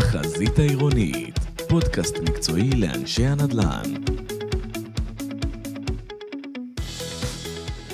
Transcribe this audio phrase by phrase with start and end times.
[0.00, 3.94] החזית העירונית, פודקאסט מקצועי לאנשי הנדל"ן.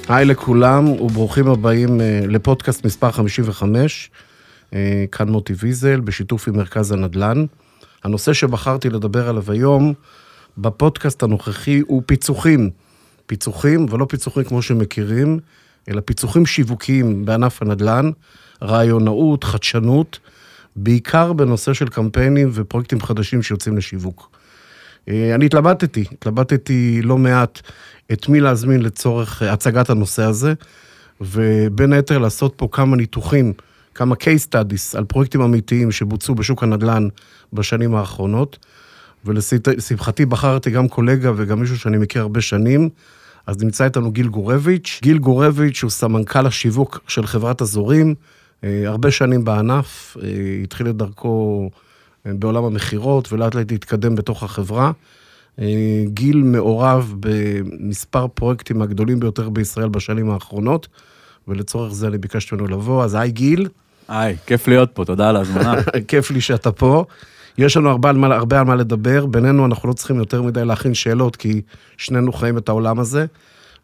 [0.09, 4.11] היי לכולם וברוכים הבאים אה, לפודקאסט מספר 55,
[4.75, 7.45] אה, כאן מוטי ויזל, בשיתוף עם מרכז הנדל"ן.
[8.05, 9.95] הנושא שבחרתי לדבר עליו היום
[10.59, 12.71] בפודקאסט הנוכחי הוא פיצוחים.
[13.27, 15.39] פיצוחים, ולא פיצוחים כמו שמכירים,
[15.89, 18.11] אלא פיצוחים שיווקיים בענף הנדל"ן,
[18.63, 20.19] רעיונאות, חדשנות,
[20.77, 24.31] בעיקר בנושא של קמפיינים ופרויקטים חדשים שיוצאים לשיווק.
[25.09, 27.61] אה, אני התלבטתי, התלבטתי לא מעט
[28.13, 30.55] את מי להזמין לצורך אה, הצגת הנושא הזה,
[31.21, 33.53] ובין היתר לעשות פה כמה ניתוחים,
[33.95, 37.09] כמה case studies על פרויקטים אמיתיים שבוצעו בשוק הנדל"ן
[37.53, 38.59] בשנים האחרונות,
[39.25, 42.89] ולשמחתי בחרתי גם קולגה וגם מישהו שאני מכיר הרבה שנים,
[43.47, 45.01] אז נמצא איתנו גיל גורביץ'.
[45.03, 48.15] גיל גורביץ' הוא סמנכ"ל השיווק של חברת אזורים,
[48.63, 50.29] הרבה שנים בענף, אה,
[50.63, 51.71] התחיל את דרכו
[52.27, 54.93] אה, בעולם המכירות ולאט לאט התקדם בתוך החברה.
[56.05, 60.89] גיל מעורב במספר פרויקטים הגדולים ביותר בישראל בשנים האחרונות,
[61.49, 63.69] ולצורך זה אני ביקשתי ממנו לבוא, אז היי גיל.
[64.09, 65.75] היי, כיף להיות פה, תודה על ההזמנה.
[66.09, 67.05] כיף לי שאתה פה.
[67.59, 70.65] יש לנו הרבה על, מה, הרבה על מה לדבר, בינינו אנחנו לא צריכים יותר מדי
[70.65, 71.61] להכין שאלות, כי
[71.97, 73.27] שנינו חיים את העולם הזה.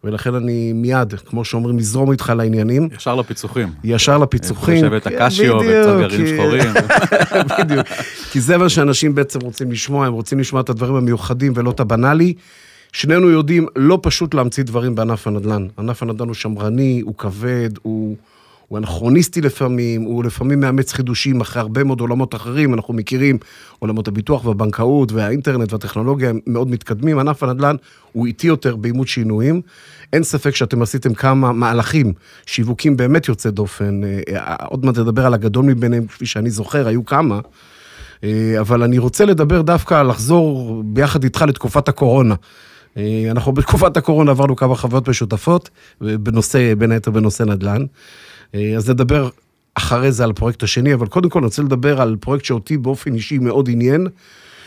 [0.04, 2.88] ולכן אני מיד, כמו שאומרים, נזרום איתך לעניינים.
[2.96, 3.68] ישר לפיצוחים.
[3.84, 4.84] ישר לפיצוחים.
[4.84, 6.72] יושבת הקשיו וקצת גרעינים שחורים.
[7.58, 7.86] בדיוק.
[8.30, 11.80] כי זה מה שאנשים בעצם רוצים לשמוע, הם רוצים לשמוע את הדברים המיוחדים ולא את
[11.80, 12.34] הבנאלי.
[12.92, 15.66] שנינו יודעים, לא פשוט להמציא דברים בענף הנדל"ן.
[15.78, 18.16] ענף הנדל"ן הוא שמרני, הוא כבד, הוא...
[18.72, 23.38] הוא אנכרוניסטי לפעמים, הוא לפעמים מאמץ חידושים אחרי הרבה מאוד עולמות אחרים, אנחנו מכירים
[23.78, 27.76] עולמות הביטוח והבנקאות והאינטרנט והטכנולוגיה הם מאוד מתקדמים, ענף הנדל"ן
[28.12, 29.60] הוא איטי יותר באימות שינויים.
[30.12, 32.12] אין ספק שאתם עשיתם כמה מהלכים,
[32.46, 37.04] שיווקים באמת יוצא דופן, אה, עוד מעט נדבר על הגדול מביניהם, כפי שאני זוכר, היו
[37.04, 37.40] כמה.
[38.24, 42.34] אה, אבל אני רוצה לדבר דווקא, לחזור ביחד איתך לתקופת הקורונה.
[42.96, 47.84] אה, אנחנו בתקופת הקורונה עברנו כמה חוויות משותפות, בנושא, בין היתר בנושא נדל"ן.
[48.54, 49.28] אה, אז נדבר
[49.74, 53.14] אחרי זה על הפרויקט השני, אבל קודם כל אני רוצה לדבר על פרויקט שאותי באופן
[53.14, 54.06] אישי מאוד עניין,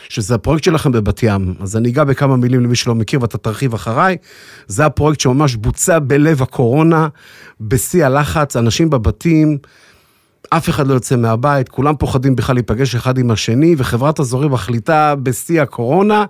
[0.08, 1.54] שזה הפרויקט שלכם בבת ים.
[1.60, 4.16] אז אני אגע בכמה מילים למי שלא מכיר ואתה תרחיב אחריי.
[4.66, 7.08] זה הפרויקט שממש בוצע בלב הקורונה,
[7.60, 9.58] בשיא הלחץ, אנשים בבתים,
[10.50, 15.14] אף אחד לא יוצא מהבית, כולם פוחדים בכלל להיפגש אחד עם השני, וחברת אזורים מחליטה
[15.22, 16.24] בשיא הקורונה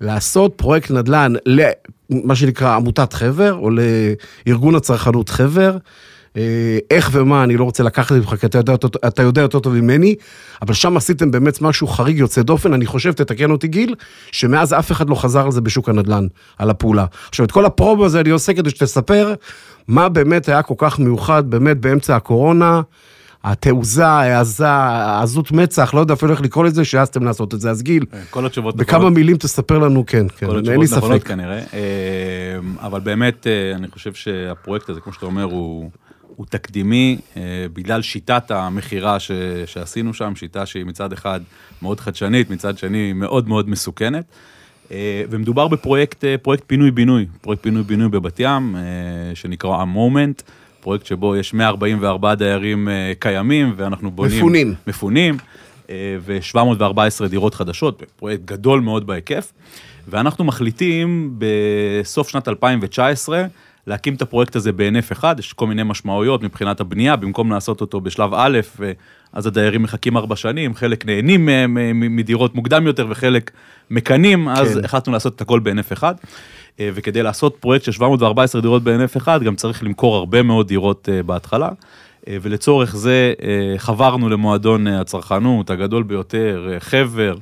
[0.00, 5.76] לעשות פרויקט נדל"ן למה שנקרא עמותת חבר, או לארגון הצרכנות חבר.
[6.36, 8.74] אה, איך ומה, אני לא רוצה לקחת זה, כי אתה יודע,
[9.06, 10.14] אתה יודע יותר טוב ממני,
[10.62, 13.94] אבל שם עשיתם באמת משהו חריג יוצא דופן, אני חושב, תתקן אותי גיל,
[14.32, 16.26] שמאז אף אחד לא חזר על זה בשוק הנדל"ן,
[16.58, 17.04] על הפעולה.
[17.28, 19.34] עכשיו, את כל הפרומו הזה אני עושה כדי שתספר
[19.88, 22.80] מה באמת היה כל כך מיוחד, באמת באמצע הקורונה,
[23.44, 24.66] התעוזה, העזה,
[25.22, 27.70] עזות מצח, לא יודע אפילו איך לקרוא לזה, שהעזתם לעשות את זה.
[27.70, 29.14] אז גיל, אה, כל התשובות בכמה נכונות.
[29.14, 30.96] מילים תספר לנו, כן, כן, אין לי ספק.
[30.96, 35.90] נכונות כנראה, אה, אבל באמת, אני חושב שהפרויקט הזה, כמו שאתה אומר, הוא...
[36.36, 37.42] הוא תקדימי אה,
[37.72, 39.30] בגלל שיטת המכירה ש,
[39.66, 41.40] שעשינו שם, שיטה שהיא מצד אחד
[41.82, 44.24] מאוד חדשנית, מצד שני מאוד מאוד מסוכנת.
[44.90, 48.76] אה, ומדובר בפרויקט אה, פרויקט פינוי-בינוי, פרויקט פינוי-בינוי בבת ים,
[49.34, 50.42] שנקרא המומנט,
[50.80, 54.36] פרויקט שבו יש 144 דיירים קיימים, ואנחנו בונים...
[54.38, 54.74] מפונים.
[54.86, 55.36] מפונים,
[56.20, 59.52] ו-714 דירות חדשות, פרויקט גדול מאוד בהיקף.
[60.08, 63.46] ואנחנו מחליטים בסוף שנת 2019,
[63.86, 68.00] להקים את הפרויקט הזה בהינף אחד, יש כל מיני משמעויות מבחינת הבנייה, במקום לעשות אותו
[68.00, 68.60] בשלב א',
[69.32, 71.48] אז הדיירים מחכים ארבע שנים, חלק נהנים
[71.94, 73.50] מדירות מוקדם יותר וחלק
[73.90, 74.84] מקנים, אז כן.
[74.84, 76.14] החלטנו לעשות את הכל בהינף אחד.
[76.80, 81.08] אה, וכדי לעשות פרויקט של 714 דירות בהינף אחד, גם צריך למכור הרבה מאוד דירות
[81.12, 81.68] אה, בהתחלה.
[82.28, 83.34] אה, ולצורך זה
[83.76, 87.34] חברנו למועדון הצרכנות הגדול ביותר, חבר,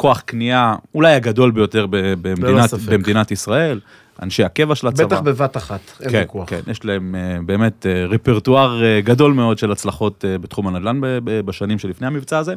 [0.00, 3.80] כוח קנייה, אולי הגדול ביותר במדינת, במדינת ישראל.
[4.22, 5.06] אנשי הקבע של הצבא.
[5.06, 6.48] בטח בבת אחת, אין כן, ויכוח.
[6.48, 11.78] כן, יש להם uh, באמת uh, רפרטואר uh, גדול מאוד של הצלחות בתחום הנדל"ן בשנים
[11.78, 12.54] שלפני המבצע הזה.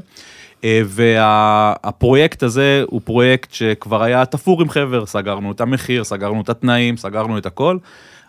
[0.64, 6.98] והפרויקט הזה הוא פרויקט שכבר היה תפור עם חבר, סגרנו את המחיר, סגרנו את התנאים,
[6.98, 7.78] סגרנו את הכל,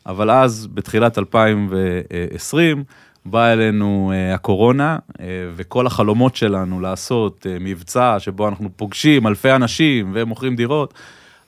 [0.06, 2.84] אבל אז בתחילת 2020,
[3.26, 5.21] באה אלינו uh, הקורונה, uh,
[5.56, 10.94] וכל החלומות שלנו לעשות uh, מבצע שבו אנחנו פוגשים אלפי אנשים ומוכרים דירות,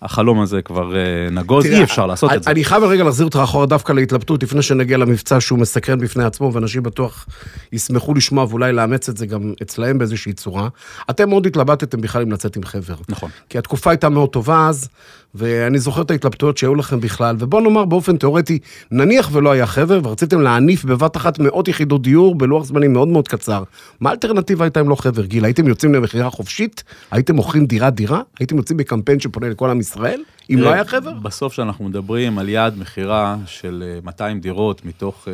[0.03, 2.51] החלום הזה כבר אה, נגוז, אי אפשר לעשות אני, את זה.
[2.51, 6.53] אני חייב רגע להחזיר אותך אחורה דווקא להתלבטות, לפני שנגיע למבצע שהוא מסקרן בפני עצמו,
[6.53, 7.27] ואנשים בטוח
[7.73, 10.69] ישמחו לשמוע ואולי לאמץ את זה גם אצלהם באיזושהי צורה.
[11.11, 12.95] אתם מאוד התלבטתם בכלל אם לצאת עם חבר.
[13.09, 13.31] נכון.
[13.49, 14.89] כי התקופה הייתה מאוד טובה אז,
[15.37, 18.59] ואני זוכר את ההתלבטויות שהיו לכם בכלל, ובוא נאמר באופן תיאורטי,
[18.91, 23.29] נניח ולא היה חבר, ורציתם להניף בבת אחת מאות יחידות דיור בלוח זמנים מאוד מאוד
[23.29, 23.63] קצר.
[24.01, 25.45] מה האלטרנטיבה הייתה אם לא חבר, גיל?
[25.45, 26.85] הייתם יוצאים למכירה חופשית?
[27.11, 28.21] הייתם מוכרים דירה-דירה?
[28.39, 30.23] הייתם יוצאים בקמפיין שפונה לכל עם ישראל?
[30.51, 31.13] אם לא היה חבר?
[31.13, 35.33] בסוף כשאנחנו מדברים על יעד מכירה של אה, 200 דירות מתוך, אה,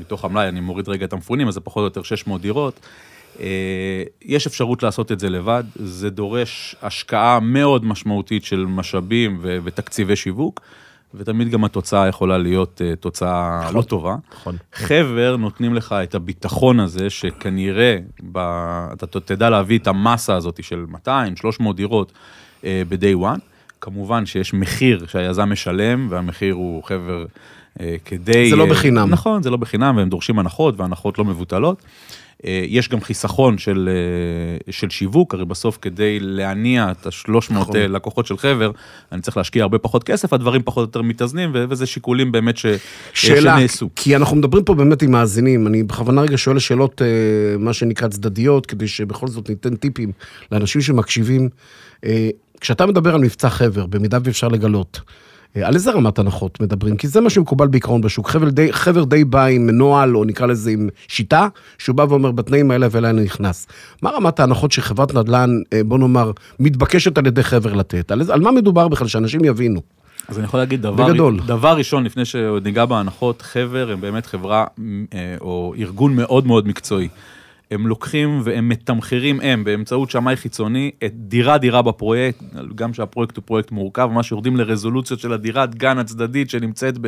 [0.00, 2.80] מתוך המלאי, אני מוריד רגע את המפונים, אז זה פחות או יותר 600 דירות.
[3.40, 9.58] אה, יש אפשרות לעשות את זה לבד, זה דורש השקעה מאוד משמעותית של משאבים ו-
[9.64, 10.60] ותקציבי שיווק,
[11.14, 14.16] ותמיד גם התוצאה יכולה להיות אה, תוצאה לא טובה.
[14.32, 14.56] נכון.
[14.72, 17.98] חבר נותנים לך את הביטחון הזה, שכנראה
[18.32, 18.38] ב...
[18.92, 22.12] אתה תדע להביא את המסה הזאת של 200, 300 דירות
[22.64, 23.40] אה, ב-day one.
[23.80, 27.24] כמובן שיש מחיר שהיזם משלם, והמחיר הוא חבר
[27.80, 28.50] אה, כדי...
[28.50, 29.10] זה לא בחינם.
[29.10, 31.82] נכון, זה לא בחינם, והם דורשים הנחות, והנחות לא מבוטלות.
[32.44, 37.76] אה, יש גם חיסכון של, אה, של שיווק, הרי בסוף כדי להניע את ה-300 נכון.
[37.76, 38.70] לקוחות של חבר,
[39.12, 42.66] אני צריך להשקיע הרבה פחות כסף, הדברים פחות או יותר מתאזנים, וזה שיקולים באמת ש-
[43.12, 43.88] שאלה, שנעשו.
[43.96, 47.06] כי אנחנו מדברים פה באמת עם מאזינים, אני בכוונה רגע שואל שאלות, אה,
[47.58, 50.12] מה שנקרא צדדיות, כדי שבכל זאת ניתן טיפים
[50.52, 51.48] לאנשים שמקשיבים.
[52.04, 52.28] אה,
[52.60, 55.12] כשאתה מדבר על מבצע חבר, במידה ואפשר לגלות, אה,
[55.62, 56.96] על איזה רמת הנחות מדברים?
[56.96, 58.30] כי זה מה שמקובל בעיקרון בשוק.
[58.30, 61.48] חבר די, חבר די בא עם נוהל, או נקרא לזה עם שיטה,
[61.78, 63.66] שהוא בא ואומר, בתנאים האלה ואלה אני נכנס.
[64.02, 66.30] מה רמת ההנחות שחברת נדל"ן, אה, בוא נאמר,
[66.60, 68.10] מתבקשת על ידי חבר לתת?
[68.10, 69.80] על, על מה מדובר בכלל, שאנשים יבינו?
[70.28, 71.40] אז אני יכול להגיד דבר, בגדול.
[71.46, 74.64] דבר ראשון, לפני שעוד ניגע בהנחות, חבר הם באמת חברה
[75.14, 77.08] אה, או ארגון מאוד מאוד מקצועי.
[77.70, 82.42] הם לוקחים והם מתמחרים הם באמצעות שמאי חיצוני את דירה דירה בפרויקט,
[82.74, 87.06] גם שהפרויקט הוא פרויקט מורכב, ממש יורדים לרזולוציות של הדירת גן הצדדית שנמצאת ב...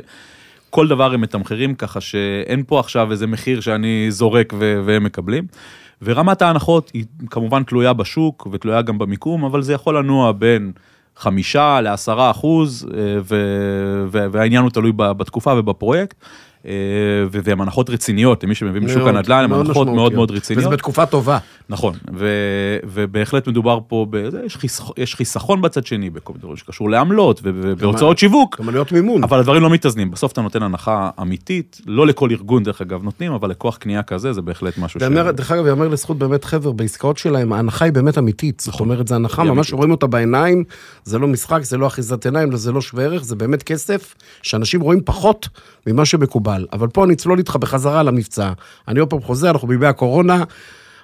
[0.71, 5.47] כל דבר הם מתמחרים ככה שאין פה עכשיו איזה מחיר שאני זורק ו- והם מקבלים.
[6.03, 10.73] ורמת ההנחות היא כמובן תלויה בשוק ותלויה גם במיקום, אבל זה יכול לנוע בין
[11.17, 16.17] חמישה לעשרה אחוז, אה, ו- והעניין הוא תלוי בתקופה ובפרויקט.
[16.67, 16.73] אה,
[17.31, 20.15] והן הנחות רציניות, למי שמבין בשוק מאוד, הנדל"ן, הן הנחות מאוד.
[20.15, 20.67] מאוד רציניות.
[20.67, 21.39] וזה בתקופה טובה.
[21.69, 21.95] נכון,
[22.85, 24.07] ובהחלט מדובר פה,
[24.47, 28.61] יש, חיסכ- יש חיסכון בצד שני, בכל מיני דברים שקשור לעמלות ו- ו- והוצאות שיווק,
[28.61, 29.25] גם עלויות מימון.
[29.25, 33.33] אבל הדברים לא מתאזנים, בסוף אתה נותן הנחה אמיתית, לא לכל ארגון דרך אגב נותנים,
[33.33, 35.03] אבל לכוח קנייה כזה זה בהחלט משהו ש...
[35.03, 38.61] דרך אגב, יאמר לזכות באמת חבר, בעסקאות שלהם, ההנחה היא באמת אמיתית.
[38.61, 39.73] זאת אומרת, זו הנחה, ממש.
[39.73, 40.65] רואים אותה בעיניים,
[41.05, 44.81] זה לא משחק, זה לא אחיזת עיניים, זה לא שווה ערך, זה באמת כסף שאנשים
[44.81, 45.49] רואים פחות
[45.87, 46.48] ממה שמקובל.
[46.73, 48.53] אבל פה אני אצלול איתך בחזרה למבצע.
[48.89, 50.45] אני עוד פעם חוזר, אנחנו בימי הקורונה,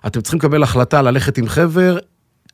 [0.07, 1.99] אתם צריכים לקבל החלטה ללכת עם חבר,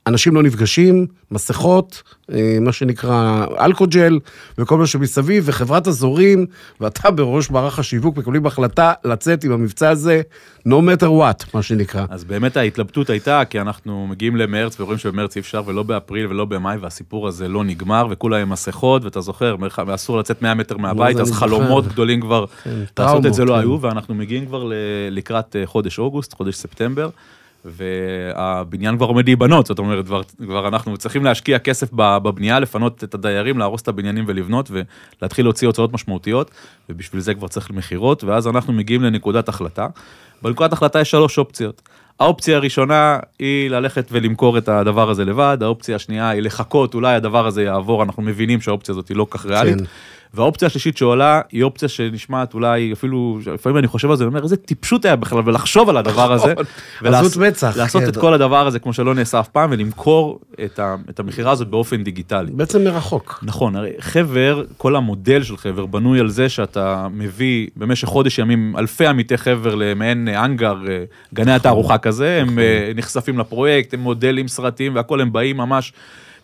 [0.06, 2.02] אנשים לא נפגשים, מסכות,
[2.32, 4.18] אה, מה שנקרא אלכוג'ל
[4.58, 6.46] וכל מה שמסביב, וחברת אזורים,
[6.80, 10.22] ואתה בראש מערך השיווק מקבלים החלטה לצאת עם המבצע הזה,
[10.68, 12.04] no matter what, מה שנקרא.
[12.10, 16.44] אז באמת ההתלבטות הייתה, כי אנחנו מגיעים למרץ ורואים שבמרץ אי אפשר, ולא באפריל ולא
[16.44, 19.56] במאי, והסיפור הזה לא נגמר, וכולם עם מסכות, ואתה זוכר,
[19.86, 21.94] ואסור לצאת 100 מטר מהבית, זה אז חלומות זוכר.
[21.94, 23.60] גדולים כבר, כן, לעשות את זה לא כן.
[23.60, 24.70] היו, ואנחנו מגיעים כבר
[25.10, 27.10] לקראת אה, חודש אוגוסט, חודש ספטמבר.
[27.64, 33.14] והבניין כבר עומד להיבנות, זאת אומרת, כבר, כבר אנחנו צריכים להשקיע כסף בבנייה, לפנות את
[33.14, 34.70] הדיירים, להרוס את הבניינים ולבנות,
[35.20, 36.50] ולהתחיל להוציא הוצאות משמעותיות,
[36.88, 39.86] ובשביל זה כבר צריך מכירות, ואז אנחנו מגיעים לנקודת החלטה.
[40.42, 41.82] בנקודת החלטה יש שלוש אופציות.
[42.20, 47.46] האופציה הראשונה היא ללכת ולמכור את הדבר הזה לבד, האופציה השנייה היא לחכות, אולי הדבר
[47.46, 49.78] הזה יעבור, אנחנו מבינים שהאופציה הזאת היא לא כך ריאלית.
[49.78, 49.84] כן.
[50.34, 54.42] והאופציה השלישית שעולה היא אופציה שנשמעת אולי אפילו, לפעמים אני חושב על זה, אני אומר
[54.42, 56.52] איזה טיפשות היה בכלל ולחשוב על הדבר הזה.
[56.52, 57.14] נכון.
[57.14, 58.08] עזות מצח, לעשות כן.
[58.08, 62.52] את כל הדבר הזה כמו שלא נעשה אף פעם ולמכור את, המכירה הזאת באופן דיגיטלי.
[62.52, 63.38] בעצם מרחוק.
[63.42, 68.74] נכון, הרי חבר, כל המודל של חבר בנוי על זה שאתה מביא במשך חודש ימים
[68.78, 74.48] אלפי עמיתי חבר למעין אנגר, אה, גני התערוכה כזה, הם אה, נחשפים לפרויקט, הם מודלים
[74.48, 75.92] סרטים והכל, הם באים ממש,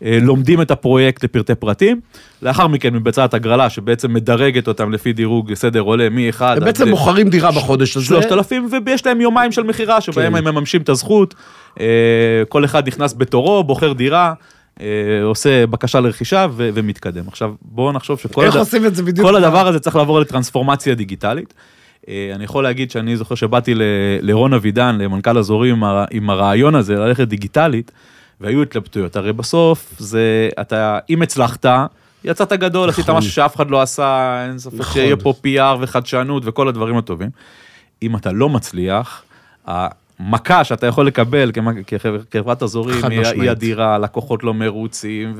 [0.02, 2.00] לומדים את הפרויקט לפרטי פרטים,
[2.42, 7.28] לאחר מכן מתבצעת הגרלה שבעצם מדרגת אותם לפי דירוג סדר עולה מ-1 הם בעצם מוכרים
[7.28, 8.06] דירה בחודש הזה.
[8.06, 10.46] 3,000 ויש להם יומיים של מכירה שבהם כן.
[10.46, 11.34] הם מממשים את הזכות,
[11.80, 11.86] אה,
[12.48, 14.32] כל אחד נכנס בתורו, בוחר דירה.
[14.80, 14.86] אה,
[15.22, 17.28] עושה בקשה לרכישה ו- ומתקדם.
[17.28, 18.52] עכשיו בואו נחשוב שכל הד-?
[19.22, 21.54] כל הדבר הזה צריך לעבור לטרנספורמציה דיגיטלית.
[22.08, 23.82] אה, אני יכול להגיד שאני זוכר שבאתי ל-
[24.20, 27.90] לרון אבידן, למנכ"ל אזורי, עם, הר- עם הרעיון הזה ללכת דיגיטלית,
[28.40, 29.16] והיו התלבטויות.
[29.16, 31.66] הרי בסוף זה, אתה, אם הצלחת,
[32.24, 33.16] יצאת גדול, עשית נכון.
[33.16, 37.30] משהו שאף אחד לא עשה, אין ספק שיהיה פה PR וחדשנות וכל הדברים הטובים.
[38.02, 39.22] אם אתה לא מצליח,
[40.18, 41.50] המכה שאתה יכול לקבל
[42.30, 45.34] כחברת אזורים, היא אדירה, לקוחות לא מרוצים,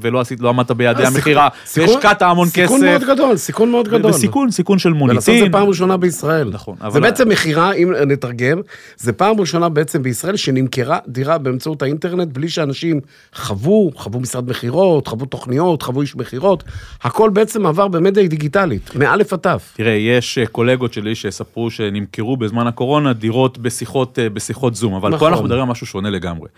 [0.00, 3.88] ולא עשית, לא עמדת ביעדי אה, המכירה, והשקעת המון סיכון מאוד כסף, גדול, סיכון מאוד
[3.88, 4.10] גדול.
[4.10, 5.52] וסיכון, סיכון של ולעשות את זה מוניטין.
[5.52, 6.50] פעם ראשונה בישראל.
[6.52, 8.60] נכון, זה בעצם מכירה, אם נתרגם,
[8.96, 13.00] זה פעם ראשונה בעצם בישראל שנמכרה דירה באמצעות האינטרנט בלי שאנשים
[13.34, 16.64] חוו, חוו משרד מכירות, חוו תוכניות, חוו איש מכירות,
[17.02, 19.72] הכל בעצם עבר במדיה דיגיטלית, מאלף עד תף.
[19.76, 25.08] תראה, יש אה, קולגות שלי שספרו שנמכרו בזמן הקורונה דירות בשיחות, אה, בשיחות זום, אבל
[25.08, 25.18] נכון.
[25.18, 26.48] פה אנחנו מדברים על משהו שונה לגמרי.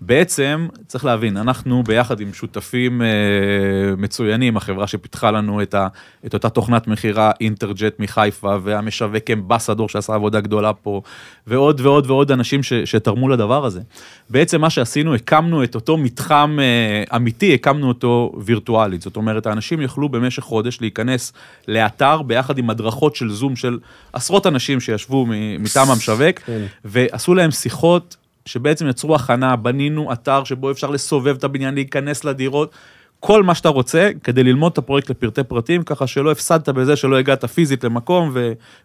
[0.00, 3.06] בעצם, צריך להבין, אנחנו ביחד עם שותפים אה,
[3.96, 5.88] מצוינים, החברה שפיתחה לנו את, ה,
[6.26, 11.02] את אותה תוכנת מכירה אינטרג'ט מחיפה, והמשווק אמבסדור שעשה עבודה גדולה פה,
[11.46, 13.80] ועוד ועוד ועוד אנשים ש, שתרמו לדבר הזה.
[14.30, 19.02] בעצם מה שעשינו, הקמנו את אותו מתחם אה, אמיתי, הקמנו אותו וירטואלית.
[19.02, 21.32] זאת אומרת, האנשים יכלו במשך חודש להיכנס
[21.68, 23.78] לאתר ביחד עם הדרכות של זום של
[24.12, 25.26] עשרות אנשים שישבו
[25.58, 26.59] מטעם המשווק, כן.
[26.84, 32.74] ועשו להם שיחות שבעצם יצרו הכנה, בנינו אתר שבו אפשר לסובב את הבניין, להיכנס לדירות.
[33.20, 37.18] כל מה שאתה רוצה כדי ללמוד את הפרויקט לפרטי פרטים, ככה שלא הפסדת בזה שלא
[37.18, 38.34] הגעת פיזית למקום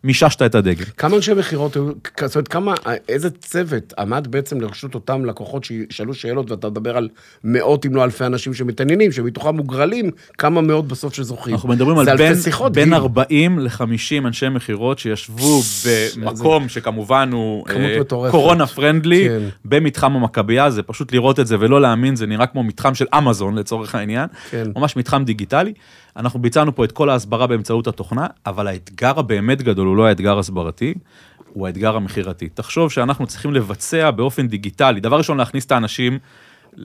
[0.03, 0.85] ומיששת את הדגל.
[0.97, 1.91] כמה אנשי מכירות היו,
[2.25, 2.73] זאת אומרת, כמה,
[3.09, 7.09] איזה צוות עמד בעצם לרשות אותם לקוחות שישאלו שאלות, ואתה מדבר על
[7.43, 11.53] מאות אם לא אלפי אנשים שמתעניינים, שמתוכם מוגרלים, כמה מאות בסוף שזוכים.
[11.53, 12.93] אנחנו מדברים על בין, שיחות, בין גיל.
[12.93, 15.61] 40 ל-50 אנשי מכירות שישבו
[16.17, 18.31] במקום שכמובן הוא אה, מטורפת.
[18.31, 19.43] קורונה פרנדלי, כן.
[19.65, 23.55] במתחם המכבייה, זה פשוט לראות את זה ולא להאמין, זה נראה כמו מתחם של אמזון
[23.55, 24.63] לצורך העניין, כן.
[24.75, 25.73] ממש מתחם דיגיטלי.
[26.17, 30.39] אנחנו ביצענו פה את כל ההסברה באמצעות התוכנה, אבל האתגר הבאמת גדול הוא לא האתגר
[30.39, 30.93] הסברתי,
[31.53, 32.49] הוא האתגר המכירתי.
[32.49, 36.19] תחשוב שאנחנו צריכים לבצע באופן דיגיטלי, דבר ראשון להכניס את האנשים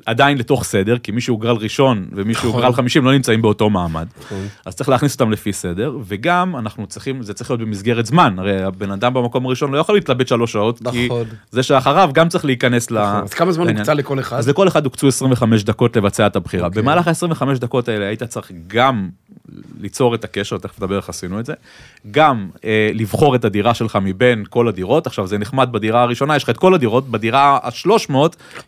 [0.06, 2.50] עדיין לתוך סדר, כי מי שהוגרל ראשון ומי נכון.
[2.50, 4.06] שהוגרל 50 לא נמצאים באותו מעמד.
[4.25, 4.47] נכון.
[4.66, 8.62] אז צריך להכניס אותם לפי סדר, וגם אנחנו צריכים, זה צריך להיות במסגרת זמן, הרי
[8.62, 11.26] הבן אדם במקום הראשון לא יכול להתלבט שלוש שעות, כי נכון.
[11.50, 12.99] זה שאחריו גם צריך להיכנס ל...
[12.99, 13.76] אז כמה זמן.
[13.76, 14.38] הוקצה לכל אחד?
[14.38, 16.66] אז לכל אחד הוקצו 25 דקות לבצע את הבחירה.
[16.66, 16.82] אוקיי.
[16.82, 19.09] במהלך ה-25 דקות האלה היית צריך גם
[19.80, 21.54] ליצור את הקשר, תכף נדבר איך עשינו את זה,
[22.11, 26.42] גם אה, לבחור את הדירה שלך מבין כל הדירות, עכשיו זה נחמד בדירה הראשונה, יש
[26.42, 28.14] לך את כל הדירות, בדירה ה-300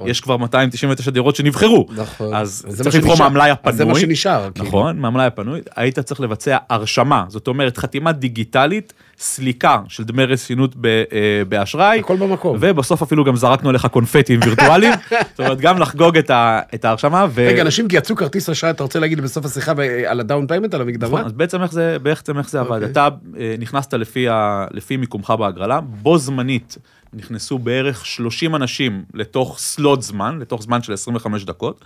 [0.07, 1.87] יש כבר 299 דירות שנבחרו.
[1.97, 2.35] נכון.
[2.35, 3.19] אז צריך לבחור.
[3.19, 3.77] מהמלאי הפנוי.
[3.77, 4.69] זה מה שנשאר, כאילו.
[4.69, 10.75] נכון, מהמלאי הפנוי, היית צריך לבצע הרשמה, זאת אומרת חתימה דיגיטלית, סליקה של דמי רצינות
[10.85, 11.99] אה, באשראי.
[11.99, 12.57] הכל במקום.
[12.61, 14.93] ובסוף אפילו גם זרקנו עליך קונפטים וירטואליים,
[15.31, 17.27] זאת אומרת גם לחגוג את, ה, את ההרשמה.
[17.31, 17.47] ו...
[17.49, 19.73] רגע, אנשים יצאו כרטיס אשראי, אתה רוצה להגיד בסוף השיחה
[20.07, 21.09] על ה down payment, על המקדמה?
[21.09, 22.91] נכון, אז בעצם איך זה, בעצם איך זה עבד, אוקיי.
[22.91, 26.79] אתה אה, נכנסת לפי, ה, לפי מיקומך בהגרלה, בו זמנית
[27.15, 31.85] נכנסו בערך 30 אנשים לתוך slot זמן, לתוך זמן של 25 דקות.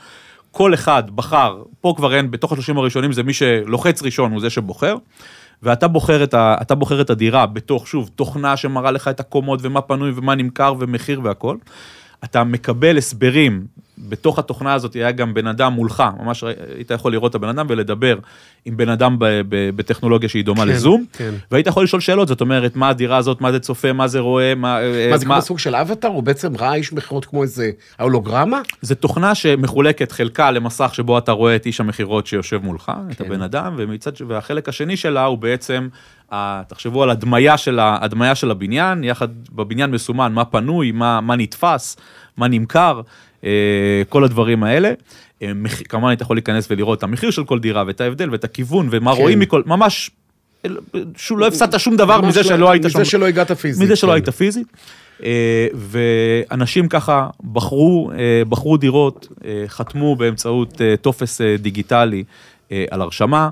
[0.51, 4.51] כל אחד בחר, פה כבר אין, בתוך ה-30 הראשונים זה מי שלוחץ ראשון הוא זה
[4.51, 4.97] שבוחר.
[5.63, 9.61] ואתה בוחר את, ה, אתה בוחר את הדירה בתוך, שוב, תוכנה שמראה לך את הקומות
[9.63, 11.57] ומה פנוי ומה נמכר ומחיר והכל.
[12.25, 13.67] אתה מקבל הסברים,
[13.99, 16.45] בתוך התוכנה הזאת היה גם בן אדם מולך, ממש
[16.77, 18.19] היית יכול לראות את הבן אדם ולדבר
[18.65, 21.35] עם בן אדם ב, ב, בטכנולוגיה שהיא דומה כן, לזום, כן.
[21.51, 24.55] והיית יכול לשאול שאלות, זאת אומרת, מה הדירה הזאת, מה זה צופה, מה זה רואה,
[24.55, 24.81] מה...
[24.83, 26.11] אה, מה, זה כמו סוג של אבטאר?
[26.11, 28.61] הוא בעצם ראה איש מכירות כמו איזה ההולוגרמה?
[28.81, 33.25] זה תוכנה שמחולקת חלקה למסך שבו אתה רואה את איש המכירות שיושב מולך, את כן.
[33.25, 35.89] הבן אדם, ומצד, והחלק השני שלה הוא בעצם,
[36.33, 41.21] ה- תחשבו על הדמיה של, ה- הדמיה של הבניין, יחד בבניין מסומן מה פנוי, מה,
[41.21, 41.97] מה נתפס,
[42.37, 43.03] מה נמכר, אה,
[44.09, 44.93] כל הדברים האלה.
[45.43, 45.53] אה,
[45.89, 49.15] כמובן היית יכול להיכנס ולראות את המחיר של כל דירה ואת ההבדל ואת הכיוון ומה
[49.15, 49.21] כן.
[49.21, 50.11] רואים מכל, ממש,
[51.17, 52.89] שוב, לא הפסדת שום דבר מזה לא- שלא היית שם.
[52.89, 53.83] מזה שלא הגעת פיזית.
[53.85, 54.15] מזה שלא כן.
[54.15, 54.67] היית פיזית.
[55.25, 62.25] אה, ואנשים ככה בחרו, אה, בחרו דירות, אה, חתמו באמצעות אה, טופס אה, דיגיטלי
[62.73, 63.49] אה, על הרשמה,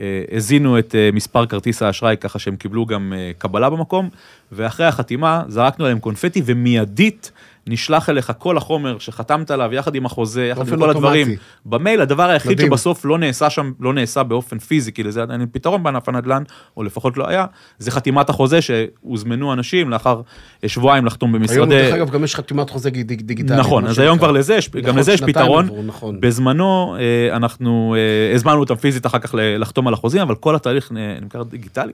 [0.00, 4.08] אה, הזינו את אה, מספר כרטיס האשראי ככה שהם קיבלו גם אה, קבלה במקום,
[4.52, 7.32] ואחרי החתימה זרקנו עליהם קונפטי ומיידית
[7.66, 11.26] נשלח אליך כל החומר שחתמת עליו יחד עם החוזה, יחד עם כל הדברים.
[11.26, 11.42] אוטומטי.
[11.66, 12.68] במייל הדבר היחיד מדהים.
[12.68, 16.42] שבסוף לא נעשה שם, לא נעשה באופן פיזי, כי לזה אין פתרון בענף הנדל"ן,
[16.76, 17.46] או לפחות לא היה,
[17.78, 20.20] זה חתימת החוזה שהוזמנו אנשים לאחר
[20.66, 21.70] שבועיים לחתום היום, במשרדי...
[21.82, 23.60] דרך אגב, גם יש חתימת חוזה דיג- דיגיטלית.
[23.60, 24.18] נכון, אז היום.
[24.18, 25.64] כבר לזה, יש- גם נכון, לזה יש פתרון.
[25.64, 26.20] עברו, נכון.
[26.20, 30.92] בזמנו אה, אנחנו אה, הזמנו אותם פיזית אחר כך לחתום על החוזים, אבל כל התהליך
[30.96, 31.92] אה, נמכר דיגיטלי.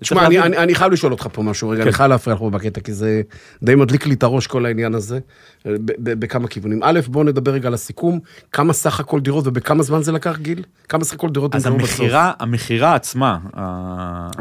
[0.00, 1.86] תשמע, אני, אני, אני חייב לשאול אותך פה משהו, רגע, כן.
[1.86, 3.22] אני חייב להפריע לך בקטע, כי זה
[3.62, 5.18] די מדליק לי את הראש כל העניין הזה,
[5.66, 6.80] ב- ב- בכמה כיוונים.
[6.82, 8.20] א', בואו נדבר רגע על הסיכום,
[8.52, 10.62] כמה סך הכל דירות ובכמה זמן זה לקח, גיל?
[10.88, 11.66] כמה סך הכל דירות אז?
[11.66, 13.38] המכירה, המכירה עצמה,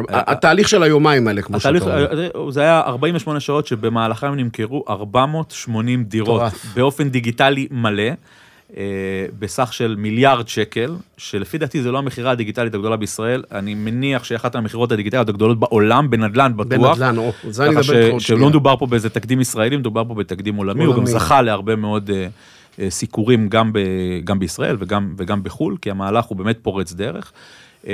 [0.10, 2.52] התהליך של היומיים האלה, כמו שאתה אומר.
[2.52, 6.42] זה היה 48 שעות שבמהלכם נמכרו 480 דירות.
[6.76, 8.04] באופן דיגיטלי מלא.
[8.78, 8.84] אה,
[9.40, 14.36] בסך של מיליארד שקל, שלפי דעתי זה לא המכירה הדיגיטלית הגדולה בישראל, אני מניח שהיא
[14.36, 16.98] אחת המכירות הדיגיטליות הגדולות בעולם, בנדל"ן בטוח.
[16.98, 18.22] בנדל"ן, או, זה אני מדבר איתך.
[18.22, 21.20] שלא מדובר פה באיזה תקדים ישראלי, מדובר פה בתקדים עולמי, הוא גם עולמי.
[21.20, 22.28] זכה להרבה מאוד אה,
[22.80, 23.80] אה, סיקורים גם, ב,
[24.24, 27.32] גם בישראל וגם, וגם בחו"ל, כי המהלך הוא באמת פורץ דרך.
[27.88, 27.94] אה,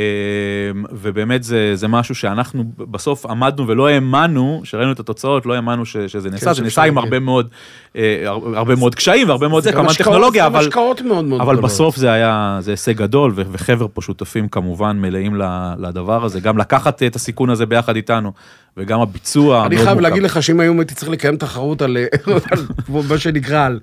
[0.92, 5.98] ובאמת זה, זה משהו שאנחנו בסוף עמדנו ולא האמנו, שראינו את התוצאות, לא האמנו ש,
[5.98, 6.98] שזה נעשה, זה שאפשר נעשה עם.
[6.98, 7.48] הרבה מאוד,
[7.96, 10.70] אה, הר- הרבה מאוד קשיים והרבה מאוד זה, כמובן טכנולוגיה, אבל,
[11.06, 11.56] מאוד מאוד אבל.
[11.56, 15.36] בסוף זה היה, זה הישג גדול, ו- וחבר'ה פה שותפים כמובן מלאים
[15.80, 18.32] לדבר הזה, גם לקחת את הסיכון הזה ביחד איתנו,
[18.78, 19.66] וגם הביצוע.
[19.66, 20.00] אני חייב.
[20.00, 21.98] להגיד לך שאם היום הייתי צריך לקיים תחרות על,
[22.52, 22.66] על
[23.10, 23.80] מה שנקרא, על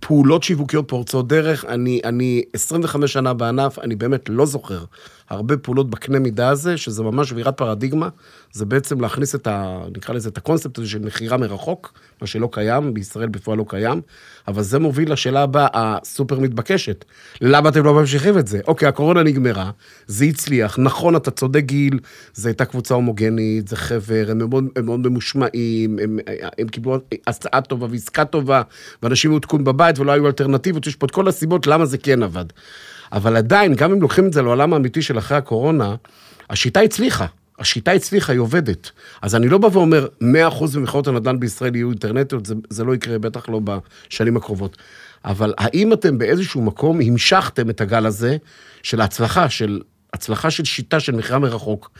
[0.00, 4.84] פעולות שיווקיות פורצות דרך, אני, אני 25 שנה בענף, אני באמת לא זוכר
[5.30, 8.08] הרבה פעולות בקנה מידה הזה, שזה ממש שבירת פרדיגמה,
[8.52, 9.84] זה בעצם להכניס את ה...
[9.96, 14.00] נקרא לזה את הקונספט הזה של מכירה מרחוק, מה שלא קיים, בישראל בפועל לא קיים,
[14.48, 17.04] אבל זה מוביל לשאלה הבאה, הסופר מתבקשת.
[17.40, 18.60] למה אתם לא ממשיכים את זה?
[18.66, 19.70] אוקיי, הקורונה נגמרה,
[20.06, 21.98] זה הצליח, נכון, אתה צודק גיל,
[22.34, 26.18] זו הייתה קבוצה הומוגנית, זה חבר, הם מאוד, הם מאוד ממושמעים, הם,
[26.58, 28.62] הם קיבלו הצעה טובה ועסקה טובה,
[29.02, 32.22] ואנשים היו תקועים בבית ולא היו אלטרנטיבות, יש פה את כל הסיבות למה זה כן
[32.22, 32.44] עבד.
[33.14, 35.94] אבל עדיין, גם אם לוקחים את זה לעולם האמיתי של אחרי הקורונה,
[36.50, 37.26] השיטה הצליחה.
[37.58, 38.90] השיטה הצליחה, היא עובדת.
[39.22, 40.24] אז אני לא בא ואומר, 100%
[40.78, 44.76] ממכירות הנדל"ן בישראל יהיו אינטרנטיות, זה, זה לא יקרה, בטח לא בשנים הקרובות.
[45.24, 48.36] אבל האם אתם באיזשהו מקום המשכתם את הגל הזה
[48.82, 49.80] של ההצלחה, של
[50.14, 51.90] הצלחה של שיטה של מכירה מרחוק,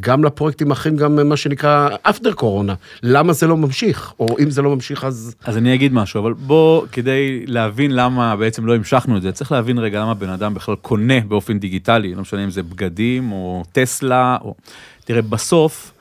[0.00, 2.74] גם לפרויקטים האחרים, גם מה שנקרא אפטר קורונה.
[3.02, 4.12] למה זה לא ממשיך?
[4.18, 5.34] או אם זה לא ממשיך, אז...
[5.44, 9.52] אז אני אגיד משהו, אבל בוא, כדי להבין למה בעצם לא המשכנו את זה, צריך
[9.52, 13.62] להבין רגע למה בן אדם בכלל קונה באופן דיגיטלי, לא משנה אם זה בגדים או
[13.72, 14.54] טסלה, או...
[15.04, 15.92] תראה, בסוף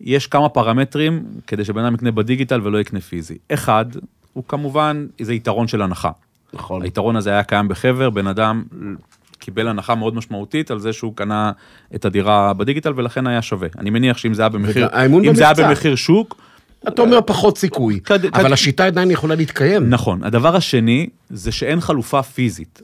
[0.00, 3.38] יש כמה פרמטרים כדי שבן אדם יקנה בדיגיטל ולא יקנה פיזי.
[3.52, 3.84] אחד,
[4.32, 6.10] הוא כמובן, זה יתרון של הנחה.
[6.52, 6.82] נכון.
[6.82, 8.62] היתרון הזה היה קיים בחבר, בן אדם
[9.42, 11.52] קיבל הנחה מאוד משמעותית על זה שהוא קנה
[11.94, 13.68] את הדירה בדיגיטל ולכן היה שווה.
[13.78, 14.88] אני מניח שאם זה היה במחיר,
[15.24, 15.68] אם זה היה.
[15.68, 16.36] במחיר שוק,
[16.88, 18.00] אתה אומר פחות סיכוי,
[18.32, 19.90] אבל השיטה עדיין יכולה להתקיים.
[19.90, 20.24] נכון.
[20.24, 22.82] הדבר השני, זה שאין חלופה פיזית.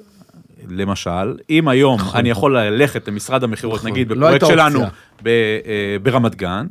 [0.70, 3.90] למשל, אם היום אני יכול ללכת למשרד המכירות, נכון.
[3.90, 4.80] נגיד לא בפרויקט הייתה שלנו.
[5.22, 6.66] ב- אה, ברמת גן,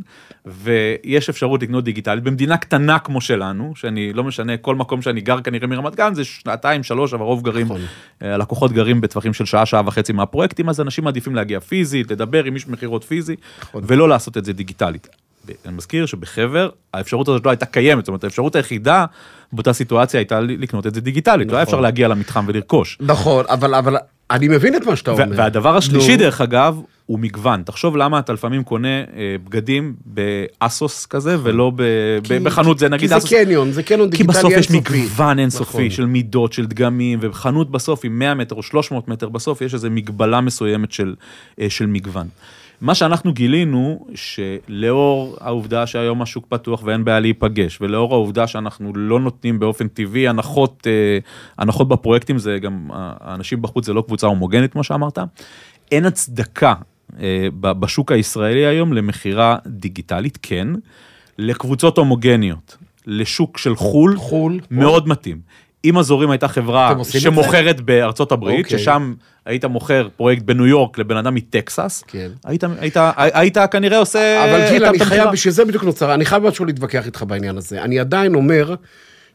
[0.46, 5.42] ויש אפשרות לקנות דיגיטלית, במדינה קטנה כמו שלנו, שאני לא משנה, כל מקום שאני גר
[5.42, 7.82] כנראה מרמת גן, זה שנתיים, שלוש, אבל הרוב גרים, נכון.
[8.22, 12.44] אה, הלקוחות גרים בטווחים של שעה, שעה וחצי מהפרויקטים, אז אנשים מעדיפים להגיע פיזית, לדבר
[12.44, 13.84] עם איש מכירות פיזי, נכון.
[13.88, 15.08] ולא לעשות את זה דיגיטלית.
[15.66, 19.06] אני מזכיר שבחבר, האפשרות הזאת לא הייתה קיימת, זאת אומרת, האפשרות היחידה
[19.54, 21.74] באותה סיטואציה הייתה לקנות את זה דיגיטלית, לא היה נכון.
[21.74, 22.98] אפשר להגיע למתחם ולרכוש.
[23.02, 23.98] נכון, אבל, אבל
[24.32, 25.26] אני מבין את מה שאתה אומר.
[25.36, 26.18] והדבר השלישי, נו.
[26.18, 27.64] דרך אגב, הוא מגוון.
[27.64, 29.04] תחשוב למה אתה לפעמים קונה אה,
[29.46, 31.84] בגדים באסוס כזה, ולא ב-
[32.24, 33.30] כי- בחנות, זה נגיד כי אסוס.
[33.30, 35.02] זה קניון, זה קניון כי דיגיטלי בסוף יש אינסופי.
[35.02, 35.90] מגוון אינסופי נכון.
[35.90, 39.88] של מידות, של דגמים, וחנות בסוף עם 100 מטר או 300 מטר, בסוף יש איזו
[39.92, 41.16] מגבלה מסוימת של,
[41.62, 42.28] אה, של מגוון.
[42.82, 49.20] מה שאנחנו גילינו, שלאור העובדה שהיום השוק פתוח ואין בעיה להיפגש, ולאור העובדה שאנחנו לא
[49.20, 51.18] נותנים באופן טבעי הנחות, אה,
[51.58, 55.18] הנחות בפרויקטים, זה גם, האנשים בחוץ זה לא קבוצה הומוגנית, כמו שאמרת,
[55.92, 56.74] אין הצדקה
[57.20, 60.68] אה, בשוק הישראלי היום למכירה דיגיטלית, כן,
[61.38, 64.60] לקבוצות הומוגניות, לשוק של חו"ל, חו"ל.
[64.72, 65.40] מאוד מתאים.
[65.86, 68.80] אם הזורים הייתה חברה שמוכרת בארצות הברית, אוקיי.
[68.80, 69.14] ששם
[69.46, 72.30] היית מוכר פרויקט בניו יורק לבן אדם מטקסס, כן.
[72.46, 74.44] היית, היית, היית כנראה עושה...
[74.44, 75.00] אבל גיל, אני.
[75.00, 77.84] חייב, בשביל זה בדיוק נוצר, אני חייב משהו להתווכח איתך בעניין הזה.
[77.84, 78.76] אני עדיין אומר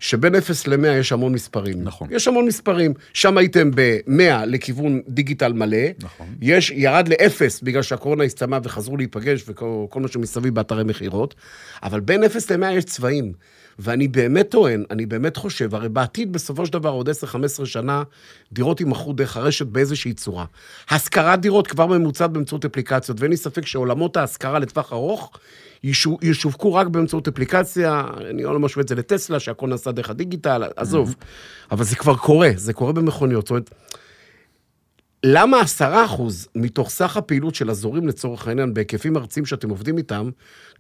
[0.03, 1.85] שבין 0 ל-100 יש המון מספרים.
[1.85, 2.09] נכון.
[2.11, 2.95] יש המון מספרים.
[3.13, 5.79] שם הייתם ב-100 לכיוון דיגיטל מלא.
[6.03, 6.27] נכון.
[6.41, 11.35] יש, ירד ל-0 בגלל שהקורונה הסתיימה וחזרו להיפגש וכל כל מה שמסביב באתרי מכירות.
[11.83, 13.33] אבל בין 0 ל-100 יש צבעים.
[13.79, 17.13] ואני באמת טוען, אני באמת חושב, הרי בעתיד, בסופו של דבר, עוד 10-15
[17.65, 18.03] שנה,
[18.53, 20.45] דירות יימכרו דרך הרשת באיזושהי צורה.
[20.91, 25.31] השכרת דירות כבר ממוצעת באמצעות אפליקציות, ואין לי ספק שעולמות ההשכרה לטווח ארוך
[25.85, 30.63] ישו- ישווקו רק באמצעות אפליקציה, אני לא משווה את זה לטסלה, שהכל נעשה דרך הדיגיטל,
[30.77, 31.15] עזוב.
[31.71, 33.47] אבל זה כבר קורה, זה קורה במכוניות.
[33.47, 33.71] זאת אומרת,
[35.25, 40.31] למה עשרה אחוז מתוך סך הפעילות של אזורים לצורך העניין, בהיקפים ארציים שאתם עובדים איתם,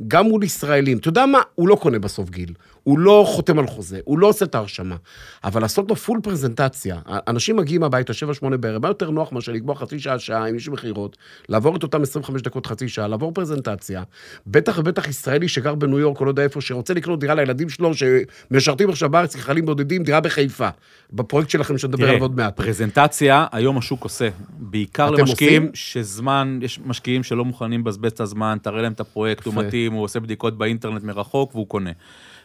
[0.09, 1.40] גם מול ישראלים, אתה יודע מה?
[1.55, 4.97] הוא לא קונה בסוף גיל, הוא לא חותם על חוזה, הוא לא עושה את ההרשמה,
[5.45, 9.75] אבל לעשות לו פול פרזנטציה, אנשים מגיעים הביתה 7-8 בערב, מה יותר נוח מאשר לקבוע
[9.75, 11.16] חצי שעה, שעה עם איש מכירות,
[11.49, 14.03] לעבור את אותם 25 דקות, חצי שעה, לעבור פרזנטציה,
[14.47, 17.90] בטח ובטח ישראלי שגר בניו יורק או לא יודע איפה, שרוצה לקנות דירה לילדים שלו,
[17.95, 20.68] שמשרתים עכשיו בארץ כחיילים בודדים, דירה בחיפה,
[21.12, 22.57] בפרויקט שלכם שנדבר עליו עוד מעט.
[22.57, 24.29] פרזנטציה, היום השוק עושה.
[24.59, 25.75] בעיקר למשקיעים עושים?
[25.75, 29.62] שזמן, יש משקיעים שלא מוכנים לבזבז את הזמן, תראה להם את הפרויקט, הוא יפה.
[29.62, 31.90] מתאים, הוא עושה בדיקות באינטרנט מרחוק והוא קונה.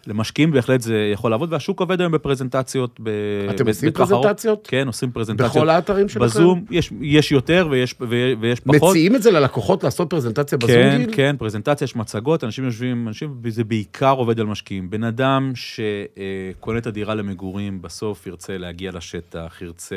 [0.08, 3.00] למשקיעים בהחלט זה יכול לעבוד, והשוק עובד היום בפרזנטציות.
[3.04, 3.10] ב-
[3.50, 3.92] אתם עושים.
[3.92, 4.68] פרזנטציות?
[4.70, 5.52] כן, עושים פרזנטציות.
[5.52, 6.26] בכל האתרים שלכם?
[6.26, 8.90] בזום, יש, יש יותר ויש, ו- ויש פחות.
[8.90, 11.16] מציעים את זה ללקוחות לעשות פרזנטציה בזום, כן, גיל?
[11.16, 14.90] כן, פרזנטציה, יש מצגות, אנשים יושבים, אנשים, זה בעיקר עובד על משקיעים.
[14.90, 19.96] בן אדם שקונה את הדירה למגורים, בסוף ירצה להגיע לשטח, ירצה...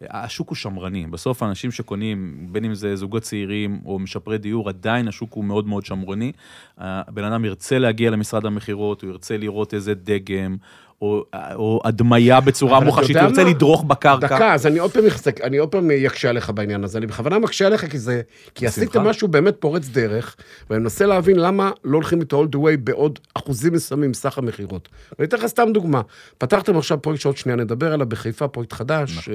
[0.00, 5.08] השוק הוא שמרני, בסוף האנשים שקונים, בין אם זה זוגות צעירים או משפרי דיור, עדיין
[5.08, 6.32] השוק הוא מאוד מאוד שמרני.
[6.78, 10.56] הבן אדם ירצה להגיע למשרד המכירות, הוא ירצה לראות איזה דגם,
[11.02, 13.44] או, או הדמיה בצורה מוחשית, הוא מה?
[13.44, 14.26] לדרוך בקרקע.
[14.26, 16.98] דקה, אז אני עוד פעם אחזק, אני עוד פעם אקשה עליך בעניין הזה.
[16.98, 18.22] אני בכוונה מקשה עליך כי זה,
[18.54, 18.66] כי.
[18.66, 20.36] עשיתם משהו באמת פורץ דרך,
[20.70, 24.88] ואני מנסה להבין למה לא הולכים איתו all the way בעוד אחוזים מסוימים מסך המכירות.
[25.18, 26.00] ואני אתן לך סתם דוגמה.
[26.38, 29.34] פתחתם עכשיו פרויקט שעוד שנייה נדבר עליו בחיפה, פרויקט חדש, אה,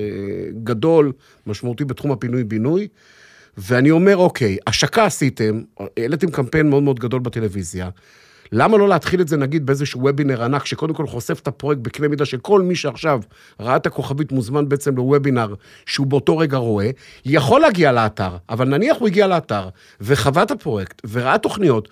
[0.63, 1.11] גדול,
[1.47, 2.87] משמעותי בתחום הפינוי-בינוי.
[3.57, 5.61] ואני אומר, אוקיי, השקה עשיתם,
[5.97, 7.89] העליתם קמפיין מאוד מאוד גדול בטלוויזיה,
[8.51, 12.07] למה לא להתחיל את זה נגיד באיזשהו וובינר ענק, שקודם כל חושף את הפרויקט בקנה
[12.07, 13.21] מידה שכל מי שעכשיו
[13.59, 15.53] ראה את הכוכבית מוזמן בעצם לוובינר
[15.85, 16.89] שהוא באותו רגע רואה,
[17.25, 19.69] יכול להגיע לאתר, אבל נניח הוא הגיע לאתר
[20.01, 21.87] וחווה את הפרויקט וראה תוכניות,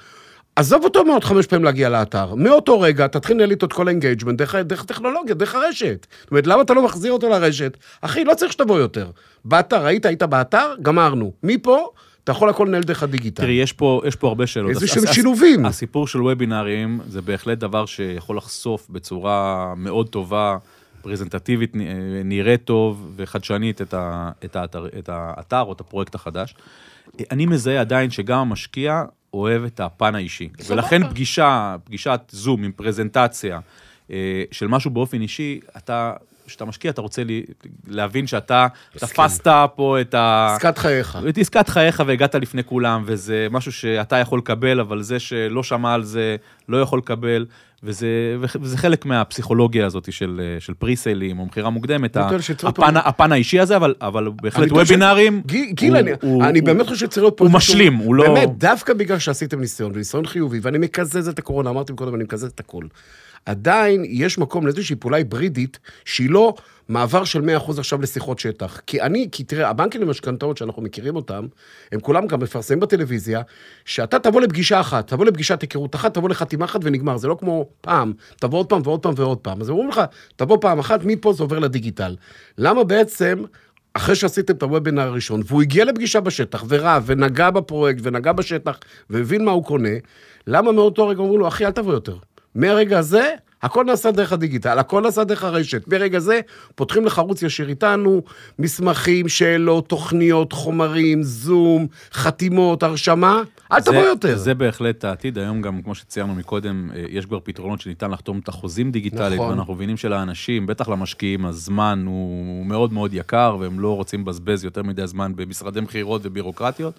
[0.56, 2.36] עזוב אותו מעוד חמש פעמים להגיע לאתר.
[2.36, 6.08] מאותו רגע תתחיל לנהל איתו את כל ה engagement דרך, דרך טכנולוגיה, דרך הרשת.
[6.22, 7.78] זאת אומרת, למה אתה לא מחזיר אותו לרשת?
[8.02, 9.10] אחי, לא צריך שתבוא יותר.
[9.45, 11.32] באתר, היית, היית באתר, גמרנו.
[11.43, 11.89] מפה,
[12.30, 13.44] אתה יכול הכל לנהל דרך הדיגיטל.
[13.44, 14.70] תראי, יש פה, יש פה הרבה שאלות.
[14.70, 15.65] איזה שהם הס- שילובים.
[15.65, 20.58] הסיפור של וובינארים זה בהחלט דבר שיכול לחשוף בצורה מאוד טובה,
[21.02, 21.82] פרזנטטיבית, נ-
[22.30, 26.56] נראית טוב וחדשנית את, ה, את, האתר, את האתר או את הפרויקט החדש.
[27.32, 30.50] אני מזהה עדיין שגם המשקיע אוהב את הפן האישי.
[30.68, 33.60] ולכן פגישה, פגישת זום עם פרזנטציה
[34.12, 34.15] אה,
[34.52, 36.13] של משהו באופן אישי, אתה...
[36.50, 37.44] כשאתה משקיע, אתה רוצה לי-
[37.88, 40.54] להבין שאתה תפסת פה את ה...
[40.56, 41.18] עסקת חייך.
[41.30, 45.94] את עסקת חייך והגעת לפני כולם, וזה משהו שאתה יכול לקבל, אבל זה שלא שמע
[45.94, 46.36] על זה,
[46.70, 47.46] לא יכול לקבל,
[47.84, 48.08] וזה,
[48.62, 52.28] וזה חלק מהפסיכולוגיה הזאת של, של פריסיילים או מכירה מוקדמת, ה-
[52.64, 56.12] הפן, אותו- הפן האישי הזה, אבל, אבל בהחלט טוען ש- וובינארים, גיל, גיל, הוא- אני,
[56.22, 57.46] הוא- אני באמת חושב שצריך להיות פה...
[57.46, 61.70] הוא משלים, הוא לא- באמת, דווקא בגלל שעשיתם ניסיון, וניסיון חיובי, ואני מקזז את הקורונה,
[61.70, 62.84] אמרתי קודם, אני מקזז את הכל.
[63.45, 66.54] עדיין יש מקום לאיזושהי פעולה היברידית, שהיא לא
[66.89, 68.82] מעבר של 100% עכשיו לשיחות שטח.
[68.88, 71.47] כי אני, כי תראה, הבנקים למשכנתאות שאנחנו מכירים אותם,
[71.91, 73.41] הם כולם גם מפרסמים בטלוויזיה,
[73.86, 77.69] שאתה תבוא לפגישה אחת, תבוא לפגישת היכרות אחת, תבוא לחתימה אחת ונגמר, זה לא כמו
[77.82, 79.62] פעם, תבוא עוד פעם ועוד פעם ועוד פעם.
[79.62, 80.02] אז אומרים לך,
[80.36, 82.15] תבוא פעם אחת, מפה זה עובר לדיגיטל.
[82.58, 83.43] למה בעצם...
[83.93, 89.45] אחרי שעשיתם את הוובינר הראשון, והוא הגיע לפגישה בשטח, וראה, ונגע בפרויקט, ונגע בשטח, והבין
[89.45, 89.89] מה הוא קונה,
[90.47, 92.17] למה מאותו רגע אומרים לו, אחי, אל תבוא יותר.
[92.56, 93.30] מהרגע הזה,
[93.62, 95.88] הכל נעשה דרך הדיגיטל, הכל נעשה דרך הרשת.
[95.88, 96.40] מרגע זה,
[96.76, 98.22] פותחים לך ערוץ ישיר איתנו,
[98.60, 104.38] מסמכים, שאלות, תוכניות, חומרים, זום, חתימות, הרשמה, אל זה- תבוא יותר.
[104.38, 108.48] זה בהחלט העתיד, היום גם, כמו שציינו מקודם, אה, יש כבר פתרונות שניתן לחתום את
[108.48, 109.50] החוזים דיגיטלית, נכון.
[109.50, 114.84] ואנחנו מבינים שלאנשים, בטח למשקיעים, הזמן הוא מאוד מאוד יקר, והם לא רוצים לבזבז יותר
[114.84, 116.94] מדי זמן במשרדי מכירות ובירוקרטיות.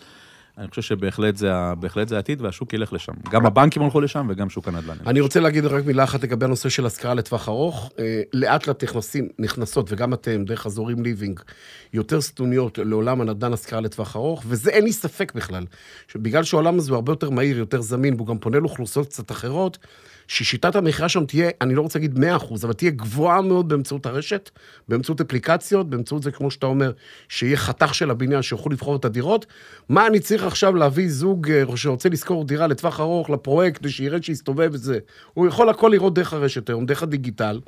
[0.60, 3.12] אני חושב שבהחלט זה, בהחלט זה העתיד, והשוק ילך לשם.
[3.30, 4.96] גם הבנקים הלכו לשם, וגם שוק הנדל"ן.
[5.06, 7.90] אני רוצה להגיד רק מילה אחת לגבי הנושא של השכרה לטווח ארוך.
[7.98, 11.40] אה, לאט לאט נכנסים, נכנסות, וגם אתם, דרך אזורים ליבינג,
[11.92, 15.64] יותר סטוניות לעולם הנדל"ן השכרה לטווח ארוך, וזה אין לי ספק בכלל.
[16.08, 19.78] שבגלל שהעולם הזה הוא הרבה יותר מהיר, יותר זמין, והוא גם פונה לאוכלוסיות קצת אחרות,
[20.30, 22.20] ששיטת המכירה שם תהיה, אני לא רוצה להגיד 100%,
[22.62, 24.50] אבל תהיה גבוהה מאוד באמצעות הרשת,
[24.88, 26.92] באמצעות אפליקציות, באמצעות זה, כמו שאתה אומר,
[27.28, 29.46] שיהיה חתך של הבניין, שיוכלו לבחור את הדירות.
[29.88, 34.70] מה אני צריך עכשיו להביא זוג אה, שרוצה לשכור דירה לטווח ארוך, לפרויקט, שירד שיסתובב
[34.72, 34.98] וזה?
[35.34, 37.60] הוא יכול הכל לראות דרך הרשת היום, דרך הדיגיטל.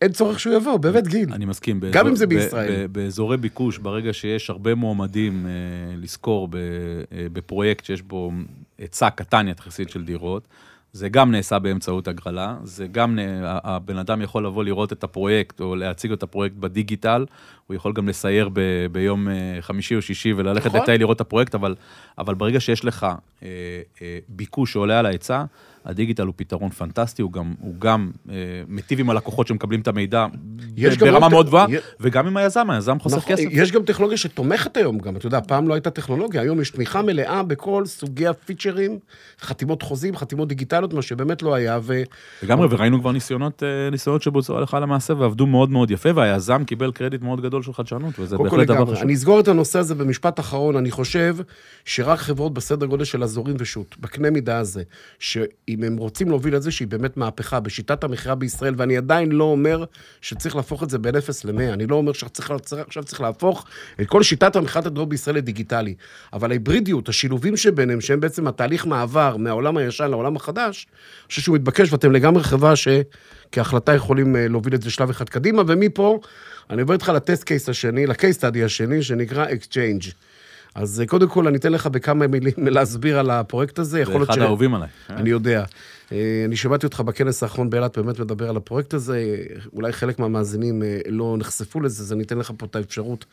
[0.00, 1.32] אין צורך שהוא יבוא, באמת גיל.
[1.32, 1.80] אני מסכים.
[1.92, 2.86] גם אם זה בישראל.
[2.86, 5.50] באזורי ביקוש, ברגע שיש הרבה מועמדים אה,
[5.96, 8.32] לשכור ב- אה, בפרויקט שיש בו
[8.78, 10.48] היצע קטן יחסית של דירות,
[10.92, 15.76] זה גם נעשה באמצעות הגרלה, זה גם, הבן אדם יכול לבוא לראות את הפרויקט או
[15.76, 17.26] להציג את הפרויקט בדיגיטל,
[17.66, 20.80] הוא יכול גם לסייר ב- ביום אה, חמישי או שישי וללכת נכון.
[20.80, 21.74] לטייל לראות את הפרויקט, אבל,
[22.18, 23.06] אבל ברגע שיש לך
[23.42, 23.48] אה,
[24.02, 25.44] אה, ביקוש שעולה על ההיצע,
[25.84, 28.34] הדיגיטל הוא פתרון פנטסטי, הוא גם, הוא גם אה,
[28.68, 30.26] מיטיב עם הלקוחות שמקבלים את המידע
[31.00, 33.44] ברמה מאוד גבוהה, י- וגם עם היזם, היזם חוסך נכון, כסף.
[33.50, 37.02] יש גם טכנולוגיה שתומכת היום גם, אתה יודע, פעם לא הייתה טכנולוגיה, היום יש תמיכה
[37.02, 38.98] מלאה בכל סוגי הפיצ'רים,
[39.40, 42.02] חתימות חוזים, חתימות דיגיטליות, מה שבאמת לא היה, ו...
[42.42, 46.92] לגמרי, וראינו כבר ניסיונות, אה, ניסיונות שבוצעו הלכה למעשה ועבדו מאוד מאוד יפה, והיזם קיבל
[46.92, 48.86] קרדיט מאוד גדול של חדשנות, וזה בהחלט דבר.
[48.86, 49.02] חשוב.
[49.02, 50.76] אני אסגור את הנושא הזה במשפט אחרון.
[50.76, 51.36] אני חושב
[51.84, 54.82] שרק חברות בסדר גודל של אזורים ושות', בקנה מידה הזה,
[55.70, 59.84] שאם הם רוצים להוביל איזושהי באמת מהפכה בשיטת המכירה בישראל, ואני עדיין לא אומר
[60.20, 62.58] שצריך להפוך את זה בין 0 ל-100, אני לא אומר שעכשיו
[63.04, 63.64] צריך, להפוך
[64.00, 65.94] את כל שיטת המכירת הדירות בישראל לדיגיטלי.
[66.32, 71.56] אבל ההיברידיות, השילובים שביניהם, שהם בעצם התהליך מעבר מהעולם הישן לעולם החדש, אני חושב שהוא
[71.56, 76.20] מתבקש, ואתם לגמרי חברה שכהחלטה יכולים אה, להוביל את זה שלב אחד קדימה, ומפה
[76.70, 80.29] אני עובר איתך ל test case השני, ל case study השני, שנקרא Exchange.
[80.74, 84.02] אז אה, קודם כל, אני אתן לך בכמה מילים להסביר על הפרויקט הזה.
[84.06, 84.88] זה אחד האהובים עליי.
[85.10, 85.64] אני יודע.
[86.12, 89.36] אה, אני שמעתי אותך בכנס האחרון באילת באמת מדבר על הפרויקט הזה,
[89.72, 93.24] אולי חלק מהמאזינים אה, לא נחשפו לזה, אז אני אתן לך פה את האפשרות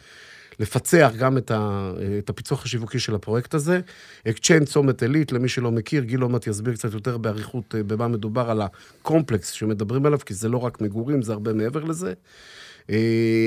[0.59, 3.79] לפצח גם את, ה, את הפיצוח השיווקי של הפרויקט הזה.
[4.27, 8.51] Exchange צומת עלית, למי שלא מכיר, גיל עוד מעט יסביר קצת יותר באריכות במה מדובר
[8.51, 12.13] על הקומפלקס שמדברים עליו, כי זה לא רק מגורים, זה הרבה מעבר לזה.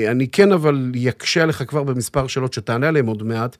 [0.07, 3.57] אני כן אבל יקשה עליך כבר במספר שאלות שתענה עליהן עוד מעט.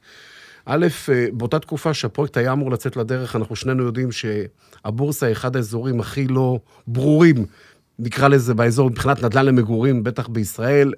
[0.65, 0.87] א',
[1.33, 6.27] באותה תקופה שהפרויקט היה אמור לצאת לדרך, אנחנו שנינו יודעים שהבורסה היא אחד האזורים הכי
[6.27, 7.45] לא ברורים,
[7.99, 10.93] נקרא לזה באזור, מבחינת נדל"ן למגורים, בטח בישראל.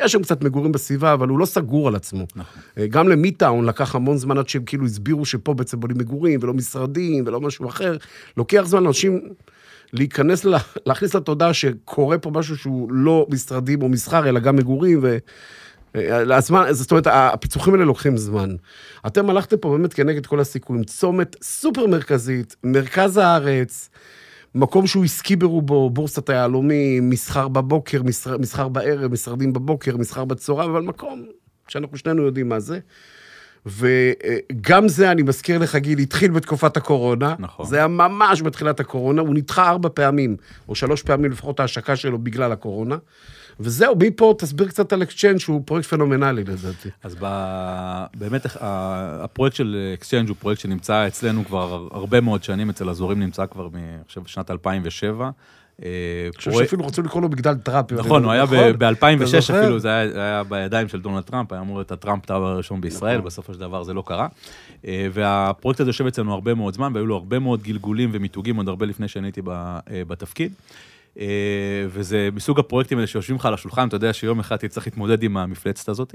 [0.00, 2.26] יש שם קצת מגורים בסביבה, אבל הוא לא סגור על עצמו.
[2.36, 2.62] נכון.
[2.88, 7.24] גם למיטאון לקח המון זמן עד שהם כאילו הסבירו שפה בעצם בונים מגורים, ולא משרדים,
[7.26, 7.96] ולא משהו אחר.
[8.36, 9.20] לוקח זמן לאנשים...
[9.98, 10.46] להיכנס,
[10.86, 15.16] להכניס לתודעה שקורה פה משהו שהוא לא משרדים או מסחר, אלא גם מגורים, ו...
[16.34, 18.56] הזמן, זאת אומרת, הפיצוחים האלה לוקחים זמן.
[19.06, 20.84] אתם הלכתם פה באמת כנגד כל הסיכויים.
[20.84, 23.90] צומת סופר מרכזית, מרכז הארץ,
[24.54, 30.70] מקום שהוא עסקי ברובו, בורסת היהלומים, מסחר בבוקר, מסחר, מסחר בערב, משרדים בבוקר, מסחר בצהריים,
[30.70, 31.26] אבל מקום
[31.68, 32.78] שאנחנו שנינו יודעים מה זה.
[33.66, 37.34] וגם זה, אני מזכיר לך, גיל, התחיל בתקופת הקורונה.
[37.38, 37.66] נכון.
[37.66, 40.36] זה היה ממש בתחילת הקורונה, הוא נדחה ארבע פעמים,
[40.68, 42.96] או שלוש פעמים לפחות ההשקה שלו בגלל הקורונה.
[43.60, 46.88] וזהו, מפה תסביר קצת על Exchange שהוא פרויקט פנומנלי לדעתי.
[47.02, 47.26] אז ב...
[48.14, 53.46] באמת הפרויקט של Exchange הוא פרויקט שנמצא אצלנו כבר הרבה מאוד שנים, אצל אזורים נמצא
[53.46, 55.30] כבר, אני חושב, בשנת 2007.
[55.82, 55.88] אני
[56.36, 57.92] חושב שאפילו רצו לקרוא לו מגדל טראמפ.
[57.92, 62.26] נכון, הוא היה ב-2006 אפילו, זה היה בידיים של דונלד טראמפ, היה אמור להיות הטראמפ
[62.26, 63.26] Tower הראשון בישראל, נכון.
[63.26, 64.28] בסופו של דבר זה לא קרה.
[64.86, 68.68] אה, והפרויקט הזה יושב אצלנו הרבה מאוד זמן, והיו לו הרבה מאוד גלגולים ומיתוגים עוד
[68.68, 70.52] הרבה לפני שאני הייתי אה, בתפקיד.
[71.18, 71.26] אה,
[71.88, 75.36] וזה מסוג הפרויקטים האלה שיושבים לך על השולחן, אתה יודע שיום אחד תצטרך להתמודד עם
[75.36, 76.14] המפלצת הזאת.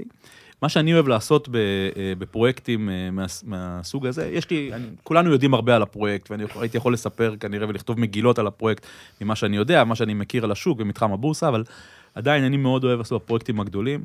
[0.62, 3.08] מה שאני אוהב לעשות אה, בפרויקטים אה,
[3.44, 7.68] מהסוג הזה, יש לי, אני, כולנו יודעים הרבה על הפרויקט, ואני הייתי יכול לספר כנראה
[7.68, 8.86] ולכתוב מגילות על הפרויקט
[9.20, 11.64] ממה שאני יודע, מה שאני מכיר על השוק ומתחם הבורסה, אבל
[12.14, 14.04] עדיין אני מאוד אוהב לעשות בפרויקטים הגדולים.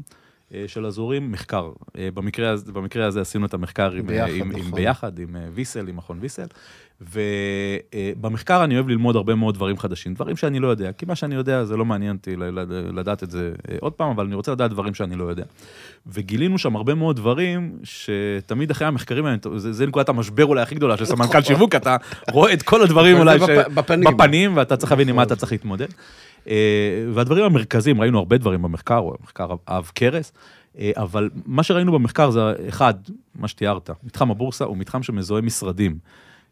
[0.68, 1.72] של אזורים, מחקר.
[2.14, 4.62] במקרה, במקרה הזה עשינו את המחקר עם ביחד, עם, נכון.
[4.66, 6.48] עם, ביחד, עם ויסל, עם מכון ויסל.
[7.02, 11.36] ובמחקר אני אוהב ללמוד הרבה מאוד דברים חדשים, דברים שאני לא יודע, כי מה שאני
[11.36, 12.36] יודע זה לא מעניין אותי
[12.94, 15.44] לדעת את זה אה, עוד פעם, אבל אני רוצה לדעת דברים שאני לא יודע.
[16.08, 20.76] וגילינו שם הרבה מאוד דברים שתמיד אחרי המחקרים האלה, זה, זה נקודת המשבר אולי הכי
[20.76, 21.98] גדולה של סמנכ"ל שיווק, אתה
[22.32, 23.38] רואה את כל הדברים אולי
[23.74, 25.88] בפנים, בפנים ואתה צריך להבין עם מה אתה צריך להתמודד.
[26.48, 30.32] אה, והדברים המרכזיים, ראינו הרבה דברים במחקר, הוא מחקר עב כרס.
[30.80, 32.94] אה, אבל מה שראינו במחקר זה, אחד,
[33.36, 35.98] מה שתיארת, מתחם הבורסה הוא מתחם שמזוהה משרדים.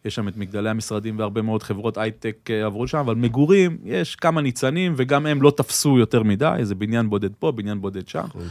[0.06, 4.16] יש שם את מגדלי המשרדים והרבה מאוד חברות הייטק אה, עברו לשם, אבל מגורים, יש
[4.16, 8.26] כמה ניצנים, וגם הם לא תפסו יותר מדי, איזה בניין בודד פה, בניין בודד שם.
[8.28, 8.48] נכון.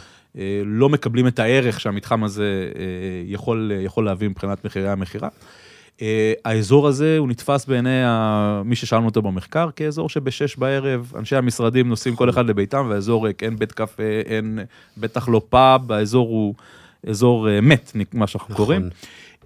[0.65, 2.73] לא מקבלים את הערך שהמתחם הזה
[3.27, 5.29] יכול, יכול להביא מבחינת מחירי המכירה.
[6.45, 8.03] האזור הזה הוא נתפס בעיני
[8.65, 13.43] מי ששאלנו אותו במחקר כאזור שבשש בערב אנשי המשרדים נוסעים כל אחד לביתם והאזור ריק,
[13.43, 14.59] אין בית קפה, אין
[14.97, 16.55] בטח לא פאב, האזור הוא
[17.09, 18.67] אזור מת, מה שאנחנו נכון.
[18.67, 18.91] קוראים.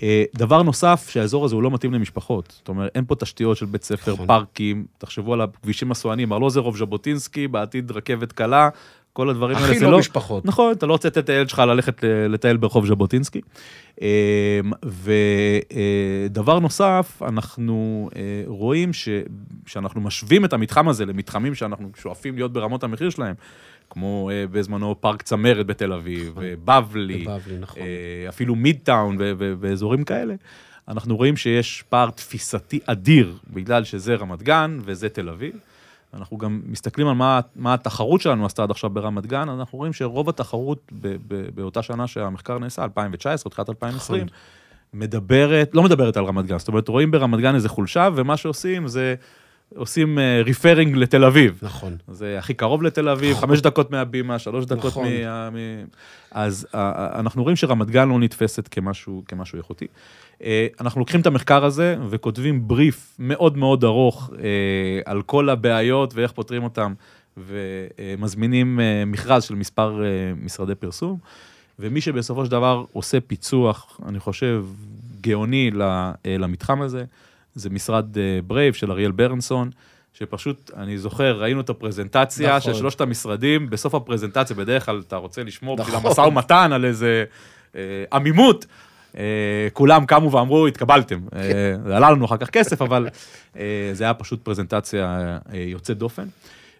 [0.02, 2.54] אה, דבר נוסף, שהאזור הזה הוא לא מתאים למשפחות.
[2.58, 4.26] זאת אומרת, אין פה תשתיות של בית ספר, נכון.
[4.26, 8.68] פארקים, תחשבו על הכבישים הסואנים, ארלוזרוב ז'בוטינסקי, בעתיד רכבת קלה,
[9.18, 9.68] כל הדברים האלה.
[9.68, 10.44] הכי לא, לא משפחות.
[10.44, 13.40] נכון, אתה לא רוצה לתת את הילד שלך ללכת לטייל ברחוב ז'בוטינסקי.
[14.02, 18.08] אה, ודבר אה, נוסף, אנחנו
[18.46, 18.90] רואים
[19.66, 23.34] שאנחנו משווים את המתחם הזה למתחמים שאנחנו שואפים להיות ברמות המחיר שלהם.
[23.90, 26.44] כמו uh, בזמנו פארק צמרת בתל אביב, נכון.
[26.64, 27.26] בבלי,
[27.60, 27.82] נכון.
[27.82, 30.34] uh, אפילו מידטאון ואזורים כאלה,
[30.88, 35.52] אנחנו רואים שיש פער תפיסתי אדיר, בגלל שזה רמת גן וזה תל אביב.
[36.14, 39.92] אנחנו גם מסתכלים על מה, מה התחרות שלנו עשתה עד עכשיו ברמת גן, אנחנו רואים
[39.92, 44.36] שרוב התחרות ב, ב, באותה שנה שהמחקר נעשה, 2019, תחילת 2020, נכון.
[44.92, 48.88] מדברת, לא מדברת על רמת גן, זאת אומרת, רואים ברמת גן איזה חולשה, ומה שעושים
[48.88, 49.14] זה
[49.76, 51.58] עושים ריפרינג uh, לתל אביב.
[51.62, 51.96] נכון.
[52.08, 53.48] זה הכי קרוב לתל אביב, נכון.
[53.48, 55.06] חמש דקות מהבימה, שלוש דקות נכון.
[55.24, 55.50] מה...
[55.50, 55.54] מ...
[56.30, 56.76] אז uh,
[57.18, 59.86] אנחנו רואים שרמת גן לא נתפסת כמשהו, כמשהו איכותי.
[60.80, 64.30] אנחנו לוקחים את המחקר הזה וכותבים בריף מאוד מאוד ארוך
[65.04, 66.94] על כל הבעיות ואיך פותרים אותם,
[67.36, 70.00] ומזמינים מכרז של מספר
[70.42, 71.18] משרדי פרסום.
[71.78, 74.64] ומי שבסופו של דבר עושה פיצוח, אני חושב,
[75.20, 75.70] גאוני
[76.38, 77.04] למתחם הזה,
[77.58, 78.06] זה משרד
[78.46, 79.70] ברייב אה, של אריאל ברנסון,
[80.14, 82.72] שפשוט, אני זוכר, ראינו את הפרזנטציה נכון.
[82.72, 85.94] של שלושת המשרדים, בסוף הפרזנטציה, בדרך כלל אתה רוצה לשמור נכון.
[85.94, 87.24] בשביל המשא ומתן על איזה
[87.76, 87.80] אה,
[88.12, 88.66] עמימות.
[89.18, 91.20] אה, כולם קמו ואמרו, התקבלתם.
[91.36, 93.08] אה, זה עלה לנו אחר כך כסף, אבל
[93.56, 96.26] אה, זה היה פשוט פרזנטציה אה, יוצאת דופן.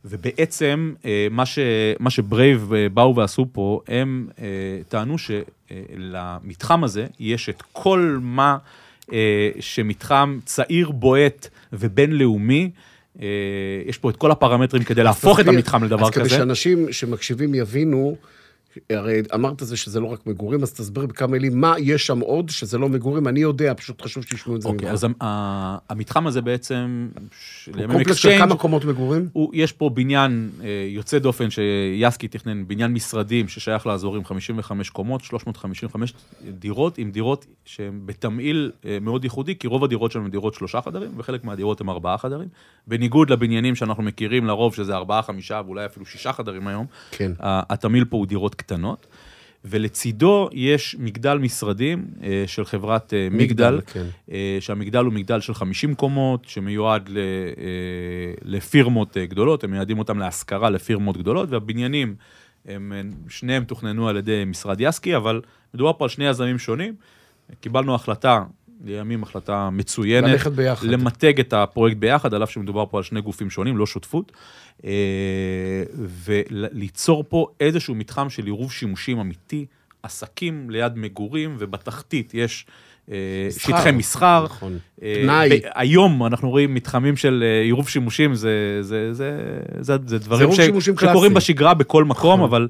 [0.04, 1.58] ובעצם, אה, מה, ש,
[1.98, 4.44] מה שברייב אה, באו ועשו פה, הם אה,
[4.88, 8.58] טענו שלמתחם הזה יש את כל מה
[9.60, 12.70] שמתחם צעיר, בועט ובינלאומי,
[13.22, 13.26] אה,
[13.86, 16.36] יש פה את כל הפרמטרים כדי להפוך את המתחם לדבר אז כדי כזה.
[16.36, 18.16] שאנשים שמקשיבים יבינו,
[18.90, 22.48] הרי אמרת זה שזה לא רק מגורים, אז תסביר בכמה מילים מה יש שם עוד
[22.48, 26.26] שזה לא מגורים, אני יודע, פשוט חשוב שישמעו את זה אוקיי, אז ה- ה- המתחם
[26.26, 27.08] הזה בעצם,
[27.66, 29.28] לימים קומפלקס של כמה קומות מגורים?
[29.32, 35.24] הוא, יש פה בניין אה, יוצא דופן שיאסקי תכנן, בניין משרדים ששייך לאזורים 55 קומות,
[35.24, 36.14] 355
[36.48, 40.80] דירות, עם דירות שהן בתמהיל אה, מאוד ייחודי, כי רוב הדירות שלנו הן דירות שלושה
[40.80, 42.48] חדרים, וחלק מהדירות הן ארבעה חדרים.
[42.86, 47.32] בניגוד לבניינים שאנחנו מכירים לרוב, שזה ארבעה, חמישה, ואולי אפילו שישה חדרים היום, כן.
[47.40, 49.06] התמהיל פה הוא דירות קטנות.
[49.64, 54.06] ולצידו יש מגדל משרדים אה, של חברת אה, מגדל, מגדל, כן.
[54.32, 57.22] אה, שהמגדל הוא מגדל של 50 קומות, שמיועד ל, אה,
[58.42, 62.14] לפירמות אה, גדולות, הם מייעדים אותם להשכרה לפירמות גדולות, והבניינים,
[62.66, 62.92] הם,
[63.28, 65.40] שניהם תוכננו על ידי משרד יסקי, אבל
[65.74, 66.94] מדובר פה על שני יזמים שונים.
[67.60, 68.44] קיבלנו החלטה,
[68.84, 70.86] לימים החלטה מצוינת, ללכת ביחד.
[70.86, 74.32] למתג את הפרויקט ביחד, על אף שמדובר פה על שני גופים שונים, לא שותפות,
[74.84, 74.90] אה,
[76.24, 79.66] וליצור פה איזשהו מתחם של עירוב שימושים אמיתי,
[80.02, 82.66] עסקים ליד מגורים, ובתחתית יש
[83.10, 83.16] אה,
[83.48, 83.76] מסחר.
[83.78, 84.44] שטחי מסחר.
[84.44, 84.78] נכון.
[85.02, 85.48] אה, פנאי.
[85.48, 90.60] ב- היום אנחנו רואים מתחמים של עירוב שימושים, זה, זה, זה, זה, זה דברים ש,
[91.00, 91.34] שקורים.
[91.34, 92.48] בשגרה בכל מקום, נכון.
[92.48, 92.68] אבל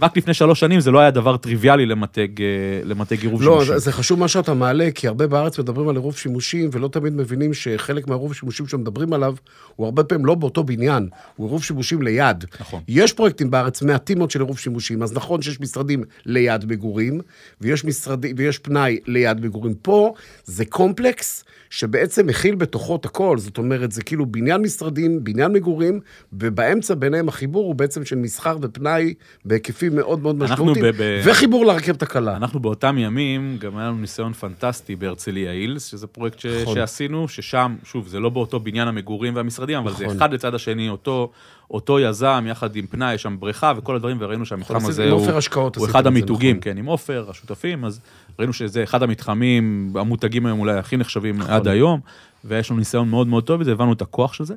[0.00, 2.46] רק לפני שלוש שנים זה לא היה דבר טריוויאלי למתג, אה,
[2.84, 3.72] למתג עירוב לא, שימושים.
[3.72, 7.12] זה, זה חשוב מה שאתה מעלה, כי הרבה בארץ מדברים על עירוב שימושים, ולא תמיד
[7.12, 9.34] מבינים שחלק מהעירוב שימושים שמדברים עליו,
[9.76, 12.44] הוא הרבה פעמים לא באותו בניין, הוא עירוב שימושים ליד.
[12.60, 12.82] נכון.
[12.88, 17.20] יש פרויקטים בארץ מעטים מאוד של עירוב שימושים, אז נכון שיש משרדים ליד מגורים,
[17.60, 19.74] ויש, משרדי, ויש פנאי ליד מגורים.
[19.74, 21.44] פה זה קומפלקס
[21.76, 26.00] שבעצם מכיל בתוכו את הכל, זאת אומרת, זה כאילו בניין משרדים, בניין מגורים,
[26.32, 32.02] ובאמצע ביניהם החיבור הוא בעצם של מסחר ופנאי בהיקפים מאוד מאוד משמעותיים, ב- וחיבור לרכבת
[32.02, 32.36] הקלה.
[32.36, 36.46] אנחנו באותם ימים, גם היה לנו ניסיון פנטסטי בהרצליה הילס, שזה פרויקט ש...
[36.46, 36.74] נכון.
[36.74, 40.16] שעשינו, ששם, שוב, זה לא באותו בניין המגורים והמשרדים, אבל זה נכון.
[40.16, 41.30] אחד לצד השני, אותו,
[41.70, 45.30] אותו יזם, יחד עם פנאי, יש שם בריכה וכל הדברים, וראינו שהמתחם הזה הוא,
[45.76, 46.72] הוא אחד זה, המיתוגים, נכון.
[46.72, 48.00] כן, עם עופר, השותפים, אז
[48.38, 51.54] ראינו שזה אחד המתחמים המותגים היום אולי הכי נחשבים נכון.
[51.54, 52.00] עד היום,
[52.44, 54.54] ויש לנו ניסיון מאוד מאוד טוב בזה, הבנו את הכוח של זה.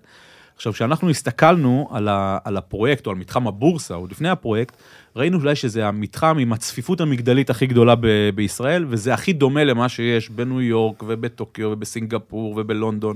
[0.56, 4.76] עכשיו, כשאנחנו הסתכלנו על, ה, על הפרויקט, או על מתחם הבורסה, עוד לפני הפרויקט,
[5.16, 9.90] ראינו אולי שזה המתחם עם הצפיפות המגדלית הכי גדולה ב, בישראל, וזה הכי דומה למה
[9.90, 13.16] שיש בניו יורק ובטוקיו ובסינגפור ובלונדון,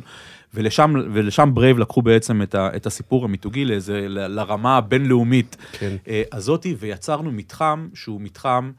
[0.53, 5.95] ולשם, ולשם ברייב לקחו בעצם את, ה, את הסיפור המיתוגי לאיזה, ל- לרמה הבינלאומית כן.
[6.07, 8.71] אה, הזאתי, ויצרנו מתחם שהוא מתחם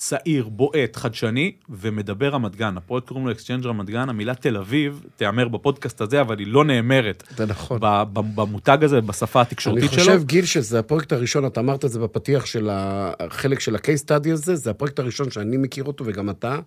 [0.00, 2.76] צעיר, בועט, חדשני, ומדבר רמת גן.
[2.76, 6.64] הפרויקט קוראים לו Exchange רמת גן, המילה תל אביב תיאמר בפודקאסט הזה, אבל היא לא
[6.64, 7.22] נאמרת.
[7.36, 7.78] זה נכון.
[8.12, 10.00] במותג הזה, בשפה אני התקשורתית שלו.
[10.00, 14.32] חושב, גיל, שזה הפרויקט הראשון, אתה אמרת את זה בפתיח של החלק של ה-case study
[14.32, 16.58] הזה, זה הפרויקט הראשון שאני מכיר אותו, וגם אתה,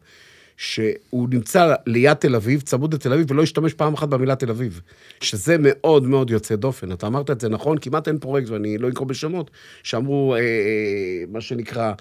[0.58, 4.82] שהוא נמצא ליד תל אביב, צמוד לתל אביב, ולא השתמש פעם אחת במילה תל אביב.
[5.22, 6.92] שזה מאוד מאוד יוצא דופן.
[6.92, 9.52] אתה אמרת את זה נכון, כמעט אין פרויקט, ואני לא אנקוב בשמות,
[9.84, 11.94] שאמרו, אה, אה, מה שנקרא...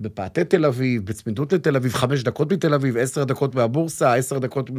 [0.00, 4.70] בפאתי תל אביב, בצמידות לתל אביב, חמש דקות מתל אביב, עשר דקות מהבורסה, עשר דקות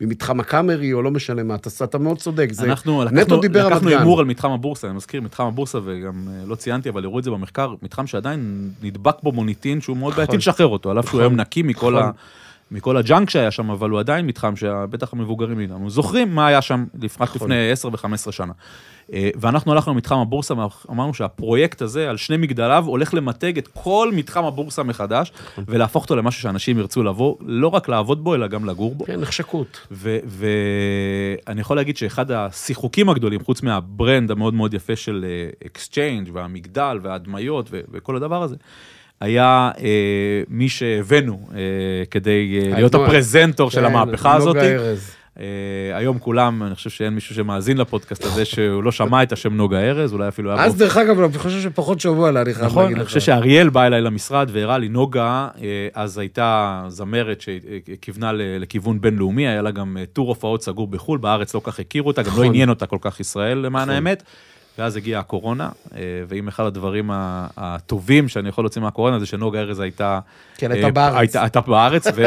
[0.00, 3.68] ממתחם הקאמרי, או לא משנה מה, אתה, אתה מאוד צודק, זה אנחנו נטו לקחנו, דאבל
[3.68, 3.88] לקחנו.
[3.88, 7.24] הימור על מתחם הבורסה, אני מזכיר, מתחם הבורסה, וגם אה, לא ציינתי, אבל הראו את
[7.24, 11.10] זה במחקר, מתחם שעדיין נדבק בו מוניטין, שהוא מאוד בעייתי לשחרר אותו, על אף שהוא
[11.10, 12.08] נכון, היום נקי מכל נכון.
[12.08, 12.10] ה...
[12.74, 16.84] מכל הג'אנק שהיה שם, אבל הוא עדיין מתחם שבטח המבוגרים מאיתנו זוכרים מה היה שם
[17.02, 17.48] לפ- רק נכון.
[17.50, 18.52] לפני 10 ו-15 שנה.
[19.12, 20.54] אה, ואנחנו הלכנו למתחם הבורסה
[20.88, 25.64] ואמרנו שהפרויקט הזה, על שני מגדליו, הולך למתג את כל מתחם הבורסה מחדש, נכון.
[25.68, 29.04] ולהפוך אותו למשהו שאנשים ירצו לבוא, לא רק לעבוד בו, אלא גם לגור בו.
[29.04, 29.86] כן, נחשקות.
[29.90, 35.24] ואני יכול להגיד שאחד השיחוקים הגדולים, חוץ מה brand המאוד מאוד יפה של
[35.66, 38.56] Exchange והמגדל וההדמיות וכל הדבר הזה,
[39.24, 41.58] היה אה, מי שהבאנו אה,
[42.10, 43.06] כדי אה, להיות נועה.
[43.06, 44.56] הפרזנטור של כן, המהפכה הזאת.
[45.40, 45.44] אה,
[45.96, 49.78] היום כולם, אני חושב שאין מישהו שמאזין לפודקאסט הזה שהוא לא שמע את השם נוגה
[49.80, 50.76] ארז, אולי אפילו היה אז.
[50.76, 53.08] דרך אגב, אני חושב שפחות שבוע לה, אני חייב נכון, להגיד אני לך.
[53.08, 59.48] חושב שאריאל בא אליי למשרד והראה לי נוגה, אה, אז הייתה זמרת שכיוונה לכיוון בינלאומי,
[59.48, 62.32] היה לה גם אה, טור הופעות סגור בחו"ל, בארץ לא כך הכירו אותה, גם לא
[62.32, 62.46] נכון.
[62.46, 63.94] עניין אותה כל כך ישראל למען נכון.
[63.94, 64.22] האמת.
[64.78, 67.10] ואז הגיעה הקורונה, אה, ואם אחד הדברים
[67.56, 70.20] הטובים שאני יכול להוציא מהקורונה זה שנוגה ארז הייתה...
[70.56, 71.16] כן, הייתה אה, בארץ.
[71.18, 72.26] הייתה, הייתה בארץ ו-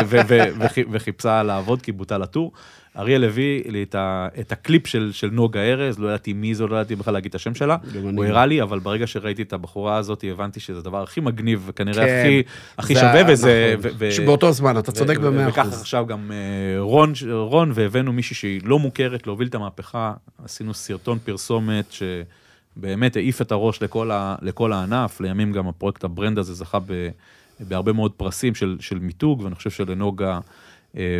[0.59, 2.51] וכי- וחיפשה לעבוד כי בוטל הטור.
[2.97, 6.67] אריאל הביא לי את, ה, את הקליפ של, של נוגה ארז, לא ידעתי מי זו,
[6.67, 7.77] לא ידעתי בכלל להגיד את השם שלה.
[8.15, 12.05] הוא הראה לי, אבל ברגע שראיתי את הבחורה הזאת, הבנתי שזה הדבר הכי מגניב, וכנראה
[12.05, 12.19] כן.
[12.19, 12.43] הכי,
[12.77, 13.75] הכי זה שווה, וזה...
[13.79, 13.91] נכון.
[13.99, 15.81] ו- זמן, אתה צודק במאה וככה אחוז.
[15.81, 20.13] עכשיו גם אה, רון, רון, והבאנו מישהי שהיא לא מוכרת להוביל את המהפכה,
[20.45, 21.95] עשינו סרטון פרסומת
[22.77, 26.79] שבאמת העיף את הראש לכל, ה, לכל הענף, לימים גם הפרויקט ה brand הזה זכה
[26.79, 27.09] ב,
[27.59, 30.39] בהרבה מאוד פרסים של, של מיתוג, ואני חושב שלנוגה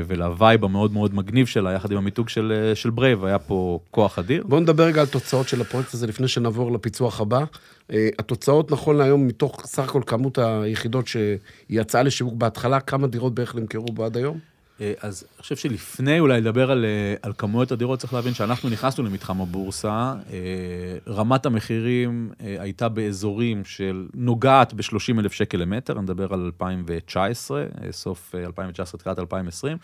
[0.08, 3.80] ול vibe המאוד מאוד מגניב שלה, יחד עם המיתוג של, אה, של ברייב, היה פה
[3.92, 4.44] כוח אדיר.
[4.48, 7.44] בואו נדבר רגע על תוצאות של הפרויקט הזה לפני שנעבור לפיצוח הבא.
[7.92, 11.38] אה, התוצאות נכון להיום, מתוך סך הכל כמות היחידות שהיא
[11.70, 14.40] יצאה לשיווק בהתחלה, כמה דירות בערך נמכרו עד היום?
[14.82, 18.70] אה, אז אני חושב שלפני אולי לדבר על, אה, על כמויות הדירות, צריך להבין שאנחנו
[18.70, 26.02] נכנסנו למתחם הבורסה, אה, רמת המחירים הייתה באזורים של נוגעת ב-30 אלף שקל למטר, אני
[26.02, 29.78] מדבר על 2019, אה, סוף אה, 2019, תחילת 2020.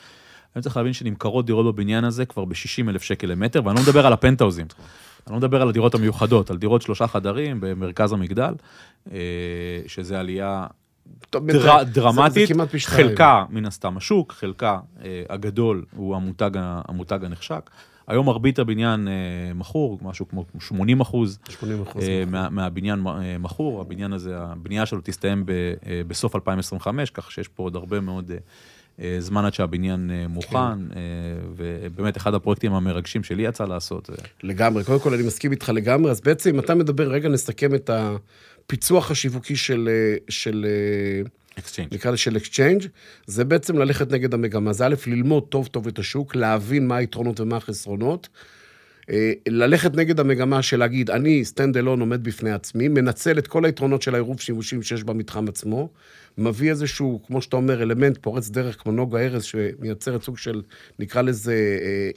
[0.56, 4.06] אני צריך להבין שנמכרות דירות בבניין הזה כבר ב-60 אלף שקל למטר, ואני לא מדבר
[4.08, 4.66] על הפנטהאוזים.
[5.28, 8.54] אני לא מדבר על הדירות המיוחדות, על דירות שלושה חדרים במרכז המגדל,
[9.88, 10.68] שזה עלייה
[11.32, 12.80] דר, דרמטית, זה, זה.
[12.86, 17.70] חלקה מן הסתם השוק, חלקה אה, הגדול הוא המותג, ה- המותג הנחשק.
[18.08, 19.14] היום מרבית הבניין אה,
[19.56, 22.04] מכור, משהו כמו 80 אחוז 80 אחוז.
[22.04, 27.32] אה, מה, מהבניין אה, מכור, הבניין הזה, הבנייה שלו תסתיים ב, אה, בסוף 2025, כך
[27.32, 28.38] שיש פה עוד הרבה מאוד אה,
[28.99, 30.97] אה, זמן עד שהבניין אה, מוכן, כן.
[30.97, 31.01] אה,
[31.56, 34.10] ובאמת אחד הפרויקטים המרגשים שלי יצא לעשות.
[34.10, 37.89] אה, לגמרי, קודם כל אני מסכים איתך לגמרי, אז בעצם אתה מדבר, רגע נסכם את
[38.66, 41.93] הפיצוח השיווקי של, אה, של אה, Exchange.
[41.93, 42.86] נקרא לזה של Exchange,
[43.28, 44.74] זה בעצם ללכת נגד המגמה.
[44.74, 48.30] זה א', ללמוד טוב טוב את השוק, להבין מה היתרונות ומה החסרונות.
[49.09, 53.66] אה, ללכת נגד המגמה של להגיד, אני stand alone עומד בפני עצמי, מנצל את כל
[53.66, 55.89] היתרונות של העירוב שימושים שיש במתחם עצמו,
[56.38, 60.61] מביא איזשהו, כמו שאתה אומר, אלמנט פורץ דרך כמו נוגה ארז, שמייצרת סוג של,
[60.99, 62.09] נקרא לזה, אה,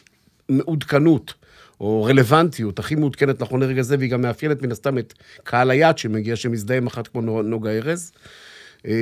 [0.49, 1.35] מעודכנות.
[1.81, 5.15] או רלוונטיות, הכי מעודכנת נכון לרגע זה, והיא גם מאפיינת מן הסתם את
[5.45, 8.13] קהל היעד שמגיע, שמזדהה עם אחת כמו נו- נוגה ארז.
[8.87, 8.93] אה,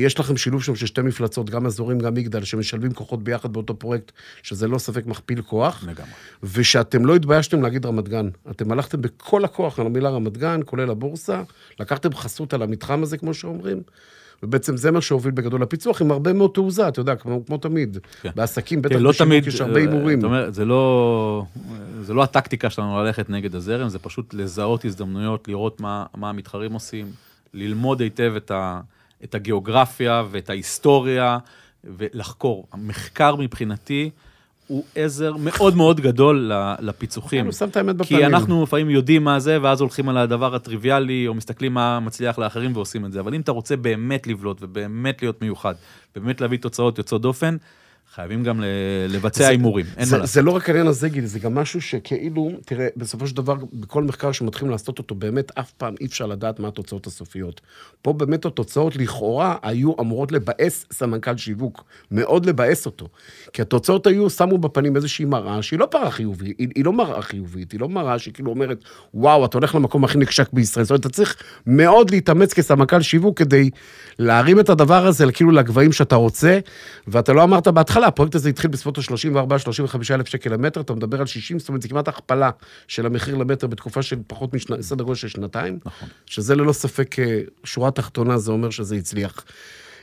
[0.00, 3.78] יש לכם שילוב שם של שתי מפלצות, גם אזורים, גם מגדל, שמשלבים כוחות ביחד באותו
[3.78, 4.12] פרויקט,
[4.42, 5.84] שזה לא ספק מכפיל כוח.
[5.88, 6.10] לגמרי.
[6.42, 8.28] ושאתם לא התביישתם להגיד רמת גן.
[8.50, 11.42] אתם הלכתם בכל הכוח על המילה רמת גן, כולל הבורסה,
[11.80, 13.82] לקחתם חסות על המתחם הזה, כמו שאומרים,
[14.42, 17.98] ובעצם זה מה שהוביל בגדול לפיצוח, עם הרבה מאוד תעוזה, אתה יודע, כמו, כמו תמיד.
[18.22, 18.30] כן.
[18.36, 20.24] בעסקים, בטח כן, לא תמיד, יש הרבה הימורים.
[20.24, 21.44] אומרת, זה לא,
[22.02, 26.72] זה לא הטקטיקה שלנו ללכת נגד הזרם, זה פשוט לזהות הזדמנויות, לראות מה, מה המתחרים
[26.72, 27.06] עושים,
[27.54, 28.80] ללמוד היטב את, ה,
[29.24, 31.38] את הגיאוגרפיה ואת ההיסטוריה,
[31.86, 32.66] ולחקור.
[32.72, 34.10] המחקר מבחינתי
[34.66, 37.44] הוא עזר מאוד מאוד גדול לפיצוחים.
[37.44, 38.20] הוא שם את האמת בפנים.
[38.20, 42.38] כי אנחנו לפעמים יודעים מה זה, ואז הולכים על הדבר הטריוויאלי, או מסתכלים מה מצליח
[42.38, 43.20] לאחרים ועושים את זה.
[43.20, 45.74] אבל אם אתה רוצה באמת לבלוט ובאמת להיות מיוחד,
[46.16, 47.56] באמת להביא תוצאות יוצאות דופן,
[48.14, 48.60] חייבים גם
[49.08, 50.34] לבצע הימורים, אין מה זה, לעשות.
[50.34, 54.02] זה לא רק העניין הזה, גיל, זה גם משהו שכאילו, תראה, בסופו של דבר, בכל
[54.02, 57.60] מחקר שמתחילים לעשות אותו, באמת אף פעם אי אפשר לדעת מה התוצאות הסופיות.
[58.02, 63.08] פה באמת התוצאות לכאורה היו אמורות לבאס סמנכ"ל שיווק, מאוד לבאס אותו.
[63.52, 67.22] כי התוצאות היו, שמו בפנים איזושהי מראה שהיא לא פרה חיובית, היא, היא לא מראה
[67.22, 68.84] חיובית, היא לא מראה שכאילו אומרת,
[69.14, 70.84] וואו, אתה הולך למקום הכי נחשק בישראל.
[70.84, 71.36] זאת אומרת, אתה צריך
[71.66, 73.70] מאוד להתאמץ כסמנכ"ל שיווק כדי
[74.18, 76.58] להרים את הדבר הזה כאילו לגבהים שאתה רוצה,
[77.08, 81.26] ואתה לא אמרת בהתחלה, הפרויקט הזה התחיל בסביבות ה-34-35 אלף שקל למטר, אתה מדבר על
[81.26, 82.50] 60, זאת אומרת, זה כמעט הכפלה
[82.88, 86.08] של המחיר למטר בתקופה של פחות מסדר גודל של שנתיים, נכון.
[86.26, 89.44] שזה ללא ספק, אה, שורה תחתונה, זה אומר שזה הצליח.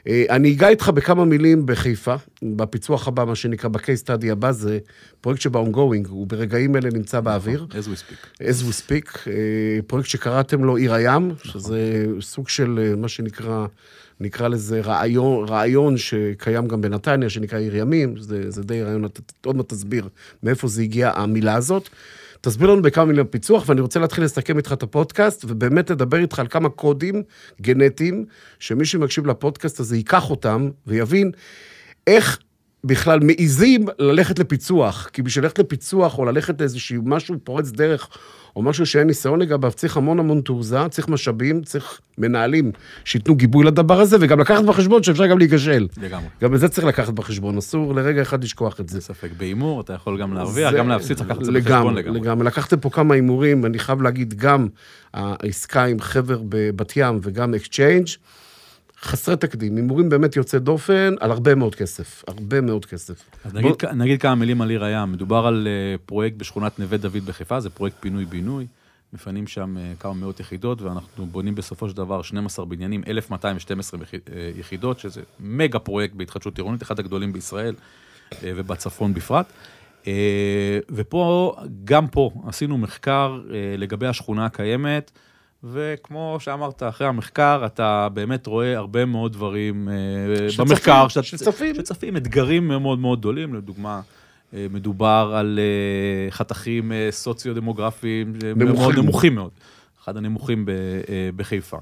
[0.07, 4.79] אה, אני אגע איתך בכמה מילים בחיפה, בפיצוח הבא, מה שנקרא, ב-case study הבא, זה
[5.21, 7.67] פרויקט שב-ongoing, הוא ברגעים אלה נמצא באוויר.
[7.69, 8.41] as we speak.
[8.41, 9.33] as we speak, אה,
[9.87, 13.65] פרויקט שקראתם לו עיר הים, שזה סוג של מה שנקרא,
[14.19, 19.21] נקרא לזה רעיון, רעיון שקיים גם בנתניה, שנקרא עיר ימים, זה, זה די רעיון, אתה
[19.45, 20.09] עוד מעט תסביר
[20.43, 21.89] מאיפה זה הגיע המילה הזאת.
[22.41, 26.39] תסביר לנו בכמה מילים פיצוח, ואני רוצה להתחיל לסכם איתך את הפודקאסט, ובאמת לדבר איתך
[26.39, 27.23] על כמה קודים
[27.61, 28.25] גנטיים,
[28.59, 31.31] שמי שמקשיב לפודקאסט הזה ייקח אותם ויבין
[32.07, 32.39] איך
[32.83, 35.09] בכלל מעיזים ללכת לפיצוח.
[35.13, 38.07] כי בשביל ללכת לפיצוח או ללכת לאיזשהו משהו פורץ דרך,
[38.55, 42.71] או משהו שאין ניסיון לגביו, צריך המון המון תעוזה, צריך משאבים, צריך מנהלים
[43.05, 45.87] שייתנו גיבוי לדבר הזה, וגם לקחת בחשבון שאפשר גם להיכשל.
[46.01, 46.27] לגמרי.
[46.41, 48.95] גם את זה צריך לקחת בחשבון, אסור לרגע אחד לשכוח את זה.
[48.97, 49.29] אין ספק.
[49.37, 52.01] בהימור אתה יכול גם להרוויח, זה- גם להפסיד, צריך לקחת את זה בחשבון לגמרי.
[52.03, 52.19] לגמרי.
[52.19, 52.45] לגמרי.
[52.47, 54.67] לקחתם פה כמה הימורים, אני חייב להגיד, גם
[55.13, 58.07] העסקה עם חבר בבת ים וגם Exchange,
[59.03, 63.29] חסרי תקדים, הימורים באמת יוצא דופן על הרבה מאוד כסף, הרבה מאוד כסף.
[63.45, 65.11] אז נגיד, כ- נגיד כמה מילים על עיר הים.
[65.11, 68.67] מדובר על אה, פרויקט בשכונת נווה דוד בחיפה, זה פרויקט פינוי-בינוי.
[69.13, 74.17] מפנים שם אה, כמה מאות יחידות, ואנחנו בונים בסופו של דבר 12 בניינים, 1,212 יחי-
[74.35, 77.75] אה, יחידות, שזה מגה פרויקט בהתחדשות עירונית, אחד הגדולים בישראל,
[78.43, 79.45] ובצפון בפרט.
[80.91, 83.41] ופה, גם פה, עשינו מחקר
[83.77, 85.11] לגבי השכונה הקיימת,
[85.71, 91.07] וכמו שאמרת, אחרי המחקר, אתה באמת רואה הרבה מאוד דברים אה, שצפים, במחקר.
[91.07, 91.75] שאת- שצפים.
[91.75, 94.01] שצפים, אתגרים מאוד מאוד גדולים, לדוגמה.
[94.53, 98.33] אה, מדובר על אה, חתכים סוציו-דמוגרפיים.
[98.55, 99.51] מאוד נמוכים מאוד,
[100.03, 100.65] אחד הנמוכים
[101.35, 101.77] בחיפה.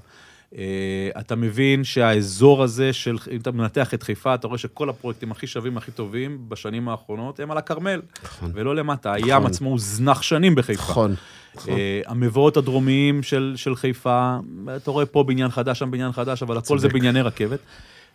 [0.57, 5.31] אה, אתה מבין שהאזור הזה של, אם אתה מנתח את חיפה, אתה רואה שכל הפרויקטים
[5.31, 8.51] הכי שווים, הכי טובים בשנים האחרונות הם על הכרמל, נכון.
[8.53, 9.13] ולא למטה.
[9.13, 9.45] הים נכון.
[9.45, 10.91] עצמו הוזנח שנים בחיפה.
[10.91, 11.15] נכון.
[11.55, 11.73] נכון.
[12.05, 14.37] המבואות הדרומיים של, של חיפה,
[14.75, 16.89] אתה רואה פה בניין חדש, שם בניין חדש, אבל הכל זה.
[16.89, 17.59] בנייני רכבת.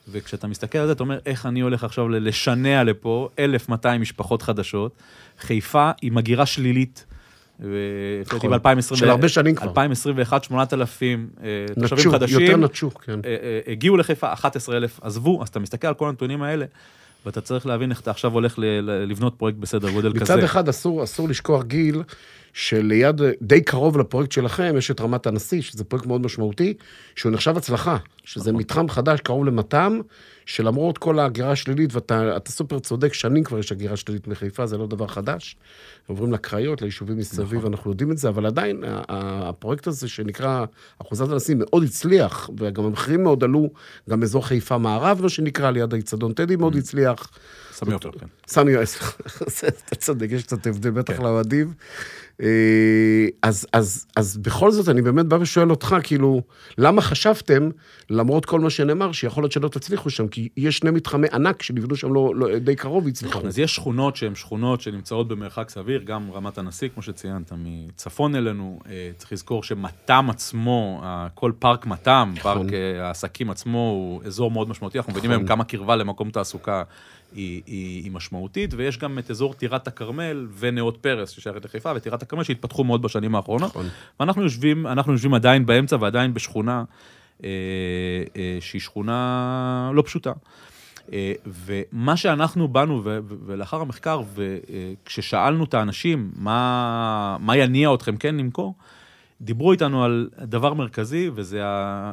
[0.09, 4.93] וכשאתה מסתכל על זה, אתה אומר, איך אני הולך עכשיו לשנע לפה 1,200 משפחות חדשות.
[5.41, 7.05] חיפה היא מגירה שלילית.
[7.61, 8.50] ולפי נכון.
[8.50, 9.68] דעתי ב-2021, של הרבה שנים כבר.
[9.68, 12.40] 2021, 8,000 אה, תושבים חדשים.
[12.40, 13.20] יותר נטשו, כן.
[13.24, 16.66] אה, אה, הגיעו לחיפה, 11,000 עזבו, אז אתה מסתכל על כל הנתונים האלה,
[17.26, 20.20] ואתה צריך להבין איך אתה עכשיו הולך לבנות פרויקט בסדר גודל כזה.
[20.20, 22.02] מצד אחד אסור, אסור לשכוח גיל,
[22.52, 26.74] שליד, די קרוב לפרויקט שלכם, יש את רמת הנשיא, שזה פרויקט מאוד משמעותי,
[27.16, 27.96] שהוא נחשב הצלחה,
[28.27, 28.61] שזה נכון.
[28.61, 30.01] מתחם חדש קרוב למתם,
[30.47, 34.79] שלמרות כל ההגירה השלילית, ואתה אתה סופר צודק, שנים כבר יש הגירה שלילית מחיפה, זה
[34.79, 35.57] לא דבר חדש.
[36.07, 37.72] עוברים לקריות, ליישובים מסביב, נכון.
[37.72, 40.64] אנחנו יודעים את זה, אבל עדיין, הפרויקט הזה שנקרא
[41.03, 43.70] אחוזת הנשיא מאוד הצליח, וגם המחירים מאוד עלו,
[44.11, 46.59] גם אזור חיפה מערב, מה שנקרא, ליד האיצטדיון טדי Mm.
[46.59, 47.31] מאוד הצליח.
[47.72, 48.27] סמי עופר, כן.
[48.47, 48.72] סמי,
[49.87, 51.22] אתה צודק, יש קצת הבדל בטח כן.
[51.22, 51.72] לאוהדים.
[52.43, 56.43] אה, אז, אז, אז בכל זאת, אני באמת בא ושואל אותך, כאילו,
[56.79, 57.70] למה חשבתם,
[58.17, 61.97] למרות כל מה שנאמר, שיכול להיות שלא תצליחו שם, כי יש שני מתחמי ענק שנבנו
[61.97, 63.39] שם לא, לא, די קרוב והצליחו.
[63.39, 68.35] נכון, אז יש שכונות שהן שכונות שנמצאות במרחק סביר, גם רמת הנשיא, כמו שציינת, מצפון
[68.35, 68.81] אלינו.
[68.89, 71.03] אה, צריך לזכור שמת"ם עצמו,
[71.35, 74.99] כל פארק מת"ם, פארק אה, העסקים עצמו, הוא אזור מאוד משמעותי.
[74.99, 75.41] אנחנו מבינים נכון.
[75.41, 76.83] היום כמה קרבה למקום תעסוקה
[77.35, 82.23] היא, היא, היא משמעותית, ויש גם את אזור טירת הכרמל ונאות פרס, ששייכת לחיפה, וטירת
[82.23, 83.71] הכרמל שהתפתחו מאוד בשנים האחרונות.
[83.71, 83.87] נכון.
[84.21, 86.85] ואנחנו יושבים, יושבים עדיין באמצע ועדיין בשכונה
[88.61, 90.32] שהיא שכונה לא פשוטה.
[91.12, 93.03] אה, ומה שאנחנו באנו,
[93.47, 98.74] ולאחר המחקר, וכששאלנו את האנשים, מה, מה יניע אתכם כן למכור,
[99.41, 101.62] דיברו איתנו על דבר מרכזי, וזה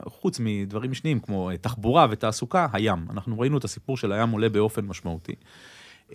[0.08, 3.06] חוץ מדברים משניים, כמו אה, תחבורה ותעסוקה, הים.
[3.10, 5.36] אנחנו ראינו את הסיפור של הים עולה באופן משמעותי.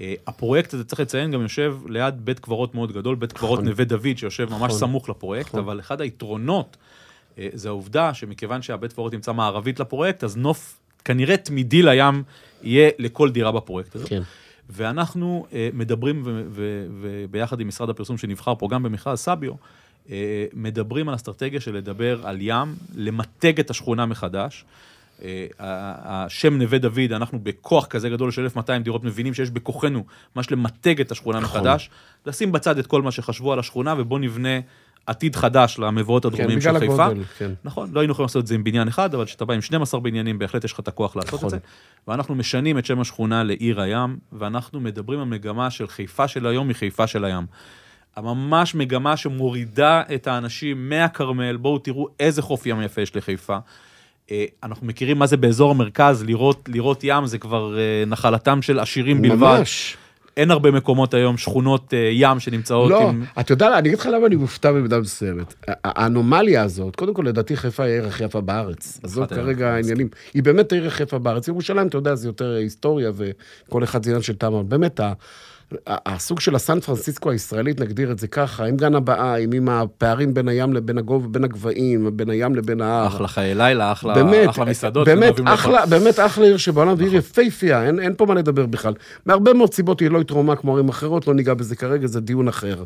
[0.00, 3.68] אה, הפרויקט הזה, צריך לציין, גם יושב ליד בית קברות מאוד גדול, בית קברות נכון.
[3.68, 4.78] נווה דוד, שיושב ממש נכון.
[4.78, 5.60] סמוך לפרויקט, נכון.
[5.60, 7.07] אבל אחד היתרונות אה,
[7.52, 12.22] זה העובדה שמכיוון שהבית קברות נמצא מערבית לפרויקט, אז נוף כנראה תמידי לים
[12.62, 14.08] יהיה לכל דירה בפרויקט הזה.
[14.08, 14.22] כן.
[14.70, 16.22] ואנחנו אה, מדברים,
[17.00, 19.52] וביחד עם משרד הפרסום שנבחר פה, גם במכרז סביו,
[20.10, 24.64] אה, מדברים על אסטרטגיה של לדבר על ים, למתג את השכונה מחדש.
[25.22, 30.04] אה, השם נווה דוד, אנחנו בכוח כזה גדול של 1,200 דירות מבינים שיש בכוחנו
[30.36, 31.60] ממש למתג את השכונה נכון.
[31.60, 31.90] מחדש,
[32.26, 34.58] לשים בצד את כל מה שחשבו על השכונה ובוא נבנה
[35.08, 37.06] עתיד חדש למבואות כן, הדרומיים בגלל של חיפה.
[37.06, 37.50] הגודל, כן.
[37.64, 40.00] נכון, לא היינו יכולים לעשות את זה עם בניין אחד, אבל כשאתה בא עם 12
[40.00, 41.46] בניינים, בהחלט יש לך את הכוח לעשות נכון.
[41.46, 41.58] את זה.
[42.08, 46.68] ואנחנו משנים את שם השכונה לעיר הים, ואנחנו מדברים על מגמה של חיפה של היום
[46.68, 47.46] מחיפה של הים.
[48.16, 53.58] ממש מגמה שמורידה את האנשים מהכרמל, בואו תראו איזה חוף ים יפה יש לחיפה.
[54.30, 58.78] אה, אנחנו מכירים מה זה באזור המרכז, לראות, לראות ים זה כבר אה, נחלתם של
[58.78, 59.58] עשירים בלבד.
[59.58, 59.96] ממש.
[60.38, 63.24] אין הרבה מקומות היום, שכונות אה, ים שנמצאות לא, עם...
[63.40, 65.54] אתה יודע, אני אגיד לך למה אני מופתע במידה מסוימת.
[65.84, 69.00] האנומליה הזאת, קודם כל, לדעתי חיפה היא העיר הכי יפה בארץ.
[69.02, 70.08] עזוב העיר, כרגע העניינים.
[70.34, 71.48] היא באמת העיר הכי יפה בארץ.
[71.48, 75.00] ירושלים, אתה יודע, זה יותר היסטוריה, וכל אחד זה עניין של טעם, באמת,
[75.86, 80.48] הסוג של הסן פרנסיסקו הישראלית, נגדיר את זה ככה, עם גן הבאה, עם הפערים בין
[80.48, 83.06] הים לבין הגובה, בין הגבהים, בין הים לבין ההר.
[83.06, 85.08] אחלה חיי לילה, אחלה, באמת, אחלה מסעדות.
[85.08, 85.34] באמת.
[85.44, 88.94] אחלה, באמת אחלה עיר שבעולם, ועיר יפייפייה, אין, אין פה מה לדבר בכלל.
[89.26, 92.48] מהרבה מאוד סיבות היא לא התרומה כמו ערים אחרות, לא ניגע בזה כרגע, זה דיון
[92.48, 92.84] אחר.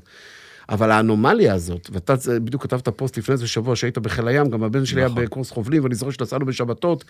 [0.69, 4.63] אבל האנומליה הזאת, ואתה זה- בדיוק כתבת פוסט לפני איזה שבוע שהיית בחיל הים, גם
[4.63, 5.19] הבן שלי נכון.
[5.19, 7.05] היה בקורס חובלים, ואני זוכר שנסענו בשבתות,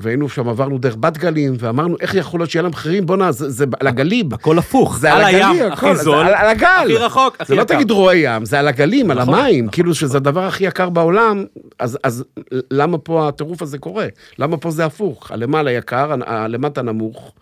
[0.00, 3.06] והיינו שם, עברנו דרך בת גלים, ואמרנו, איך יכול להיות שיהיה להם מחירים?
[3.06, 4.28] בואנה, זה, זה על הגלים.
[4.32, 6.66] הכל הפוך, זה על על הים, הכל, הכי זה זול, על, על הגל.
[6.84, 7.74] הכי רחוק, הכי זה לא יקר.
[7.74, 9.72] תגיד רועי ים, זה על הגלים, על נכון, המים, נכון.
[9.72, 11.44] כאילו שזה הדבר הכי יקר בעולם,
[11.78, 12.24] אז, אז
[12.70, 14.06] למה פה הטירוף הזה קורה?
[14.38, 15.30] למה פה זה הפוך?
[15.30, 17.32] הלמעלה יקר, הלמטה נמוך.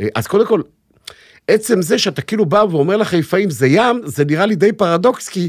[0.00, 0.60] אה, אז קודם כל,
[1.48, 5.48] עצם זה שאתה כאילו בא ואומר לחיפאים זה ים, זה נראה לי די פרדוקס, כי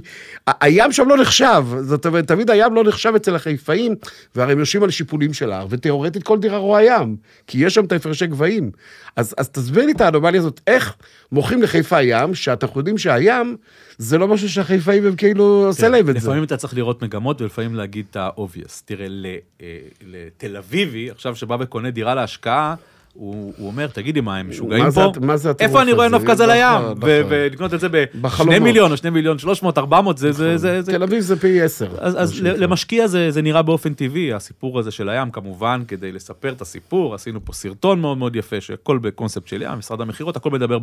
[0.62, 1.64] הים שם לא נחשב.
[1.82, 3.96] זאת אומרת, תמיד הים לא נחשב אצל החיפאים,
[4.36, 7.16] והרי הם יושבים על שיפולים של ההר, ותיאורטית כל דירה רואה ים,
[7.48, 8.72] כי יש שם את ההפרשי גבהים.
[9.16, 10.96] אז, אז תסביר לי את האנומליה הזאת, איך
[11.32, 13.58] מוכרים לחיפה ים, שאנחנו יודעים שהים
[13.98, 16.20] זה לא משהו שהחיפאים הם כאילו עושה להם את זה.
[16.20, 18.82] לפעמים אתה צריך לראות מגמות ולפעמים להגיד את ה-obvious.
[18.86, 19.26] תראה, ל-
[19.62, 19.78] אה,
[20.08, 22.76] לתל אביבי, עכשיו שבא וקונה דירה להשקעה,
[23.14, 25.06] הוא, הוא אומר, תגידי, מה, הם משוגעים זה פה?
[25.10, 26.18] הט- מה זה הטירוף איפה אני רואה הזה?
[26.18, 26.64] נוף כזה לים?
[26.66, 27.28] נכון, ו- נכון.
[27.30, 28.56] ולקנות את זה ב-2 בחלומות.
[28.62, 30.32] מיליון או 2 מיליון 300, 400, זה...
[30.32, 31.88] זה, זה, זה תל אביב זה פי עשר.
[32.00, 32.42] אז, מה אז.
[32.42, 37.16] למשקיע זה, זה נראה באופן טבעי, הסיפור הזה של הים, כמובן, כדי לספר את הסיפור,
[37.16, 40.78] עשינו פה סרטון מאוד מאוד יפה, שהכל בקונספט של ים, משרד המכירות, הכל מדבר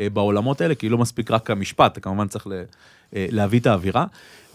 [0.00, 2.46] אה, בעולמות האלה, כי לא מספיק רק המשפט, כמובן צריך
[3.16, 4.04] אה, להביא את האווירה.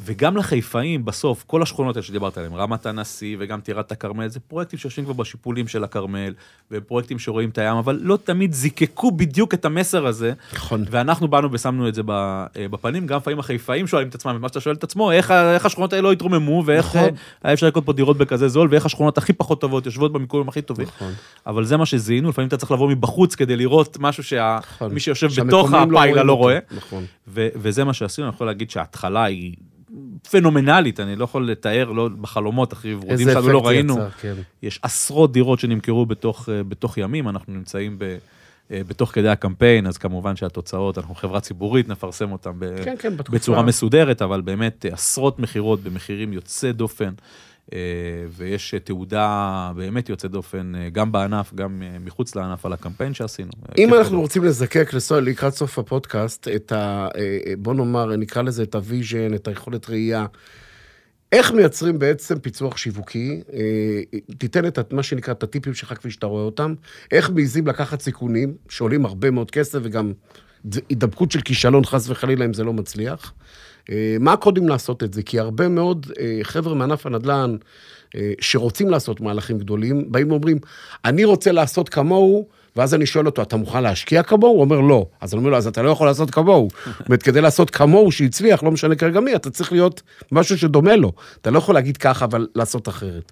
[0.05, 4.79] וגם לחיפאים, בסוף, כל השכונות האלה שדיברת עליהן, רמת הנשיא וגם טירת הכרמל, זה פרויקטים
[4.79, 6.33] שיושבים כבר בשיפולים של הכרמל,
[6.71, 10.33] ופרויקטים שרואים את הים, אבל לא תמיד זיקקו בדיוק את המסר הזה.
[10.53, 10.83] נכון.
[10.89, 14.47] ואנחנו באנו ושמנו את זה אה, בפנים, גם לפעמים החיפאים שואלים את עצמם, את מה
[14.47, 17.01] שאתה שואל את עצמו, איך, איך השכונות האלה לא התרוממו, ואיך נכון.
[17.03, 17.09] אה,
[17.43, 20.61] היה אפשר לקנות פה דירות בכזה זול, ואיך השכונות הכי פחות טובות יושבות במיקומים הכי
[20.61, 20.87] טובים.
[20.87, 21.13] נכון.
[21.47, 24.99] אבל זה מה שזיהינו, לפעמים אתה צריך לבוא מבחוץ כדי לראות משהו שמי נכון.
[24.99, 26.41] שיושב בתוך לא הפיילה לא אותו.
[26.41, 26.59] רואה.
[26.71, 27.05] נכון.
[27.27, 29.53] ו- וזה מה שעשינו, אני יכול להגיד שההתחלה היא
[30.31, 33.93] פנומנלית, אני לא יכול לתאר, לא בחלומות הכי ורודים שלנו לא ראינו.
[33.93, 34.33] יצר, כן.
[34.63, 38.17] יש עשרות דירות שנמכרו בתוך, אה, בתוך ימים, אנחנו נמצאים ב,
[38.71, 43.17] אה, בתוך כדי הקמפיין, אז כמובן שהתוצאות, אנחנו חברה ציבורית, נפרסם אותן ב, כן, כן.
[43.17, 47.13] בצורה מסודרת, אבל באמת אה, עשרות מכירות במחירים יוצא דופן,
[48.29, 53.13] ויש אה, תעודה באמת יוצא דופן, אה, גם בענף, גם אה, מחוץ לענף, על הקמפיין
[53.13, 53.51] שעשינו.
[53.59, 54.19] אם כיף אנחנו גדול.
[54.19, 54.89] רוצים לזקק
[55.21, 57.07] לקראת סוף הפודקאסט את ה...
[57.57, 60.25] בוא נאמר, נקרא לזה את ה vision, את היכולת ראייה.
[61.31, 63.41] איך מייצרים בעצם פיצוח שיווקי?
[64.37, 66.73] תיתן את מה שנקרא את הטיפים שלך כפי שאתה רואה אותם.
[67.11, 70.13] איך מעיזים לקחת סיכונים שעולים הרבה מאוד כסף וגם
[70.89, 73.33] הידבקות של כישלון חס וחלילה אם זה לא מצליח.
[73.91, 75.23] אה, מה הקודים לעשות את זה?
[75.23, 77.55] כי הרבה מאוד אה, חבר'ה מענף הנדל"ן
[78.15, 80.57] אה, שרוצים לעשות מהלכים גדולים, באים ואומרים,
[81.05, 84.53] אני רוצה לעשות כמוהו, ואז אני שואל אותו, אתה מוכן להשקיע כמוהו?
[84.53, 85.05] הוא אומר, לא.
[85.21, 86.67] אז אני אומר לו, אז אתה לא יכול לעשות כמוהו.
[86.85, 90.95] זאת אומרת, כדי לעשות כמוהו שהצליח, לא משנה כרגע מי, אתה צריך להיות משהו שדומה
[90.95, 91.11] לו.
[91.41, 93.31] אתה לא יכול להגיד ככה, אבל לעשות אחרת.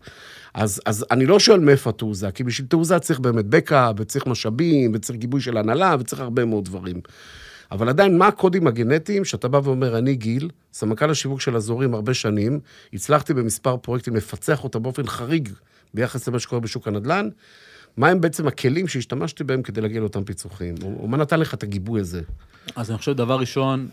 [0.53, 4.91] אז, אז אני לא שואל מאיפה התעוזה, כי בשביל תעוזה צריך באמת בקע, וצריך משאבים,
[4.93, 7.01] וצריך גיבוי של הנהלה, וצריך הרבה מאוד דברים.
[7.71, 12.13] אבל עדיין, מה הקודים הגנטיים שאתה בא ואומר, אני גיל, סמנכ"ל השיווק של אזורים הרבה
[12.13, 12.59] שנים,
[12.93, 15.49] הצלחתי במספר פרויקטים לפצח אותם באופן חריג
[15.93, 17.29] ביחס למה שקורה בשוק הנדל"ן,
[17.97, 20.75] מה הם בעצם הכלים שהשתמשתי בהם כדי להגיע לאותם פיצוחים?
[20.83, 22.21] או, או מה נתן לך את הגיבוי הזה?
[22.75, 23.87] אז אני חושב, דבר ראשון,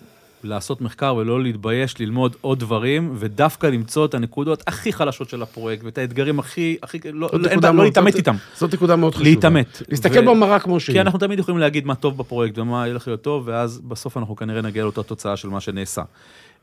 [0.44, 5.84] לעשות מחקר ולא להתבייש, ללמוד עוד דברים, ודווקא למצוא את הנקודות הכי חלשות של הפרויקט,
[5.84, 8.34] ואת האתגרים הכי, הכי, לא, לא, אין לא להתעמת זאת- איתם.
[8.54, 9.30] זאת נקודה מאוד חשובה.
[9.30, 9.82] להתעמת.
[9.88, 10.94] להסתכל ו- במראה כמו שהיא.
[10.94, 14.36] כי אנחנו תמיד יכולים להגיד מה טוב בפרויקט ומה ילך להיות טוב, ואז בסוף אנחנו
[14.36, 16.02] כנראה נגיע לאותה תוצאה של מה שנעשה.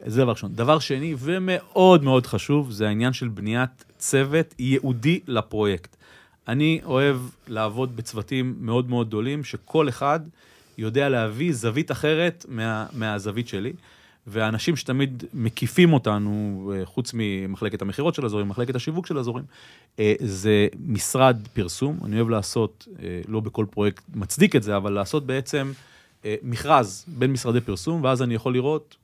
[0.06, 0.52] זה דבר ראשון.
[0.56, 5.96] דבר שני, ומאוד מאוד חשוב, זה העניין של בניית צוות ייעודי לפרויקט.
[6.48, 7.18] אני אוהב
[7.48, 10.20] לעבוד בצוותים מאוד מאוד גדולים, שכל אחד
[10.80, 13.74] יודע להביא זווית אחרת מה, מהזווית שלי.
[14.28, 19.44] והאנשים שתמיד מקיפים אותנו, אה, חוץ ממחלקת המכירות של אזורים, מחלקת השיווק של אזורים,
[20.00, 22.00] אה, זה משרד פרסום.
[22.06, 25.72] אני אוהב לעשות, אה, לא בכל פרויקט מצדיק את זה, אבל לעשות בעצם
[26.44, 28.96] מכרז בין משרדי פרסום, ואז אני יכול לראות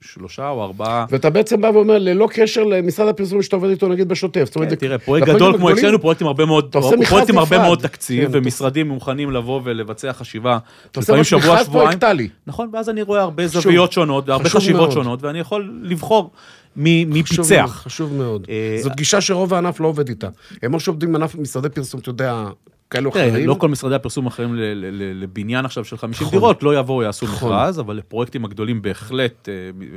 [0.00, 1.06] שלושה או ארבעה...
[1.10, 4.50] ואתה בעצם בא ואומר, ללא קשר למשרד הפרסום שאתה עובד איתו נגיד בשוטף.
[4.54, 6.78] כן, תראה, פרויקט גדול כמו אצלנו, פרויקטים הרבה מאוד, אתה
[7.08, 7.58] פרויקטים הרבה.
[7.62, 10.58] מאוד תקציב, כן, אתה- ומשרדים מוכנים לבוא ולבצע חשיבה,
[10.90, 11.66] אתה לפעמים שבוע, שבועיים.
[11.98, 12.28] פרויקטלי.
[12.46, 13.46] נכון, ואז אני רואה הרבה.
[13.46, 14.92] זוויות שונות, והרבה חשיבות.
[14.92, 16.30] שונות, ואני יכול לבחור
[16.76, 17.82] מי מי חשוב מאוד, פיצח.
[17.84, 18.46] חשוב מאוד.
[18.50, 20.28] אה, זאת גישה שרוב הענף לא עובד איתה.
[20.62, 22.44] הם או שעובדים עם ענף משרדי פרסום, אתה יודע,
[22.90, 23.48] כאלו אחרים.
[23.48, 26.38] לא כל משרדי הפרסום האחרים ל- לבניין עכשיו של 50 נכון.
[26.38, 27.52] דירות, לא יבואו, יעשו נכון.
[27.52, 29.88] מכרז, אבל לפרויקטים הגדולים בהחלט, אה, אה,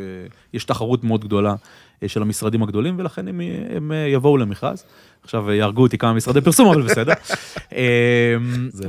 [0.54, 1.56] יש תחרות מאוד גדולה
[2.04, 3.42] אה, של המשרדים הגדולים, ולכן הם,
[3.76, 4.84] הם יבואו למכרז.
[5.24, 7.14] עכשיו יהרגו אותי כמה משרדי פרסום, אבל בסדר.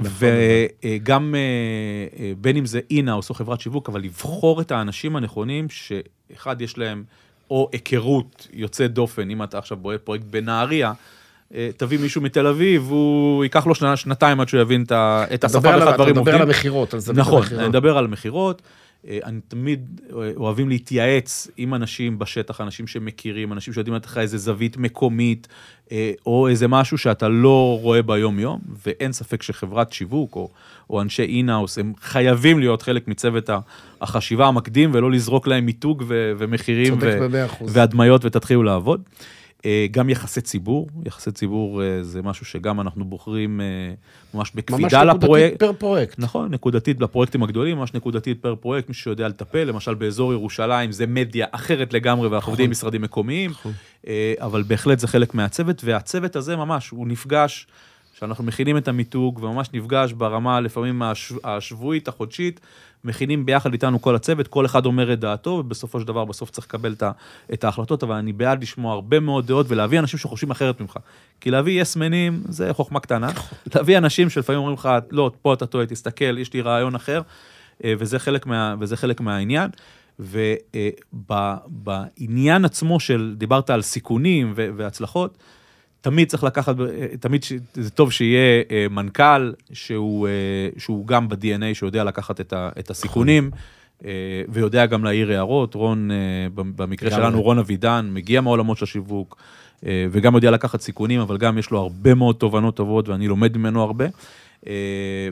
[0.00, 0.11] נכון,
[0.82, 6.61] וגם אה, בין אם זה אינהאוס או חברת שיווק, אבל לבחור את האנשים הנכונים, שאחד,
[6.61, 7.05] יש להם
[7.50, 10.92] או היכרות יוצאת דופן, אם אתה עכשיו בועט פרויקט בנהריה,
[11.76, 14.84] תביא מישהו מתל אביב, הוא ייקח לו שנה, שנתיים עד שהוא יבין
[15.34, 16.34] את השפה מדבר על- ואיך אתה הדברים מדבר עובדים.
[16.42, 17.42] על המכירות, על זווית נכון.
[17.59, 18.62] אני מדבר על מכירות.
[19.09, 24.18] אה, אני תמיד אה, אוהבים להתייעץ עם אנשים בשטח, אנשים שמכירים, אנשים שיודעים לתת לך
[24.18, 25.48] איזה זווית מקומית,
[25.92, 30.48] אה, או איזה משהו שאתה לא רואה ביום-יום, ואין ספק שחברת שיווק או,
[30.90, 33.50] או אנשי אינהאוס, הם חייבים להיות חלק מצוות
[34.00, 37.16] החשיבה המקדים, ולא לזרוק להם מיתוג ו- ומחירים ו-.
[37.68, 39.03] והדמיות ותתחילו לעבוד.
[39.67, 43.95] אה, גם יחסי ציבור, יחסי ציבור אה, זה משהו שגם אנחנו בוחרים אה,
[44.35, 45.59] ממש ממש בקפידה נקודתית לפרויקט.
[45.59, 46.19] פר פרויקט.
[46.19, 51.07] נכון, נקודתית לפרויקטים הגדולים, ממש נקודתית פר פרויקט, מי שיודע לטפל, למשל באזור ירושלים זה
[51.07, 53.51] מדיה אחרת לגמרי, ואנחנו עובדים עם משרדים מקומיים,
[54.07, 57.67] אה, אבל בהחלט זה חלק מהצוות, והצוות הזה ממש, הוא נפגש
[58.19, 62.61] שאנחנו מכינים את המיתוג וממש נפגש ברמה לפעמים הש- השבועית, החודשית,
[63.05, 66.67] מכינים ביחד איתנו כל הצוות, כל אחד אומר את דעתו, ובסופו של דבר בסוף צריך
[66.67, 66.95] לקבל
[67.53, 70.97] את ההחלטות, אבל אני בעד לשמוע הרבה מאוד דעות ולהביא אנשים שחושבים אחרת ממך.
[71.41, 73.29] כי להביא יסמנים זה חוכמה קטנה,
[73.75, 77.23] להביא אנשים שלפעמים אומרים לך, לא, פה אתה טועה, תסתכל, יש לי רעיון אחר,
[77.85, 79.71] אה, וזה חלק, מה, וזה חלק מהעניין.
[80.19, 85.39] ובעניין עצמו של, דיברת על סיכונים והצלחות,
[86.03, 86.74] תמיד צריך לקחת,
[87.20, 90.32] תמיד ש- זה טוב שיהיה אה, מנכ"ל שהוא, אה,
[90.78, 93.50] שהוא גם ב-DNA, שיודע לקחת את, ה, את הסיכונים.
[94.05, 94.11] אה,
[94.48, 96.11] ויודע גם להעיר הערות, רון,
[96.55, 97.11] במקרה.
[97.11, 99.36] שלנו, רון אבידן, מגיע מהעולמות של השיווק,
[99.82, 103.82] וגם יודע לקחת סיכונים, אבל גם יש לו הרבה מאוד תובנות טובות, ואני לומד ממנו
[103.82, 104.05] הרבה.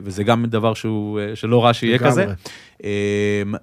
[0.03, 1.99] וזה גם דבר שהוא, שלא רע שיהיה.
[1.99, 2.25] כזה.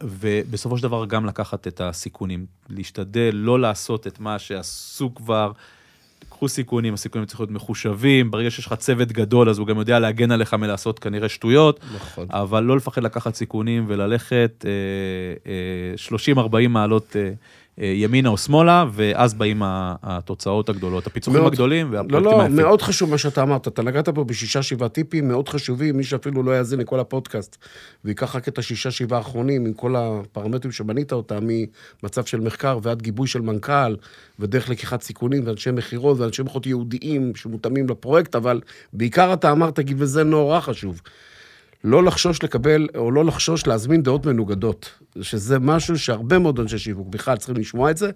[0.03, 5.53] ובסופו של דבר גם לקחת את הסיכונים, להשתדל לא לעשות את מה שעשו כבר.
[6.39, 9.99] קחו סיכונים, הסיכונים צריכים להיות מחושבים, ברגע שיש לך צוות גדול אז הוא גם יודע
[9.99, 12.27] להגן עליך מלעשות כנראה שטויות, נכון.
[12.31, 15.53] אבל לא לפחד לקחת סיכונים וללכת אה,
[16.37, 17.31] אה, 30-40 מעלות אה,
[17.81, 22.57] ימינה או שמאלה, ואז באים התוצאות הגדולות, הפיצוחים מאוד- הגדולים לא, והפרויקטים לא, היפים.
[22.57, 23.69] מאוד חשוב מה שאתה אמרת.
[23.69, 27.57] אתה נגעת פה בשישה, שבעה טיפים מאוד חשובים, מי שאפילו לא יאזין לכל הפודקאסט,
[28.05, 31.39] ויקח רק את השישה, שבעה האחרונים, עם כל הפרמטרים שבנית אותם,
[32.03, 33.97] ממצב של מחקר ועד גיבוי של מנכ"ל,
[34.39, 38.61] ודרך לקיחת סיכונים, ואנשי מכירות, ואנשי מכירות ייעודיים שמותאמים לפרויקט, אבל
[38.93, 41.01] בעיקר אתה אמרת, וזה נורא חשוב.
[41.85, 44.91] לא לחשוש לקבל, או לא לחשוש להזמין דעות מנוגדות,
[45.23, 48.11] שזה משהו שהרבה מאוד אנשי שיווק בכלל צריכים לשמוע את זה,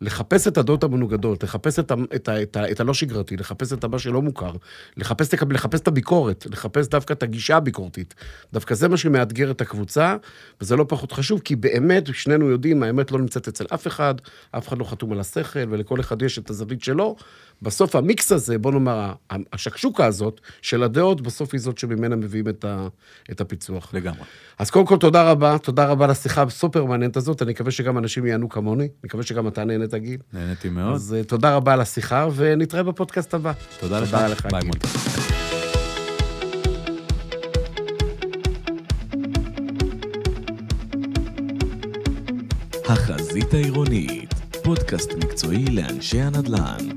[0.00, 3.72] לחפש את הדעות המנוגדות, לחפש את, ה, את, ה, את, ה, את הלא שגרתי, לחפש
[3.72, 4.52] את מה שלא מוכר,
[4.96, 8.14] לחפש, את- לחפש את הביקורת, לחפש דווקא את הגישה הביקורתית.
[8.52, 10.16] דווקא זה מה שמאתגר את הקבוצה,
[10.60, 14.14] וזה לא פחות חשוב, כי באמת, שנינו יודעים, האמת לא נמצאת אצל אף אחד,
[14.50, 17.16] אף אחד לא חתום על השכל, ולכל אחד יש את הזווית שלו.
[17.62, 19.12] בסוף המיקס הזה, בוא נאמר,
[19.52, 22.88] השקשוקה הזאת של הדעות, בסוף היא זאת שממנה מביאים את, ה,
[23.30, 23.94] את הפיצוח.
[23.94, 24.20] לגמרי.
[24.58, 28.26] אז קודם כל, תודה רבה, תודה רבה לשיחה הסופר מעניינת הזאת, אני מקווה שגם אנשים
[28.26, 30.20] יענו כמוני, אני מקווה שגם אתה נהנית, גיל.
[30.32, 30.94] נהניתי מאוד.
[30.94, 33.52] אז אה, תודה רבה על השיחה, ונתראה בפודקאסט הבא.
[33.80, 34.10] תודה לך.
[34.10, 34.70] תודה לך, ביי, גיל.
[34.70, 34.88] מוטי.
[42.88, 46.88] החזית העירונית, פודקאסט מקצועי לאנשי הנדל"ן.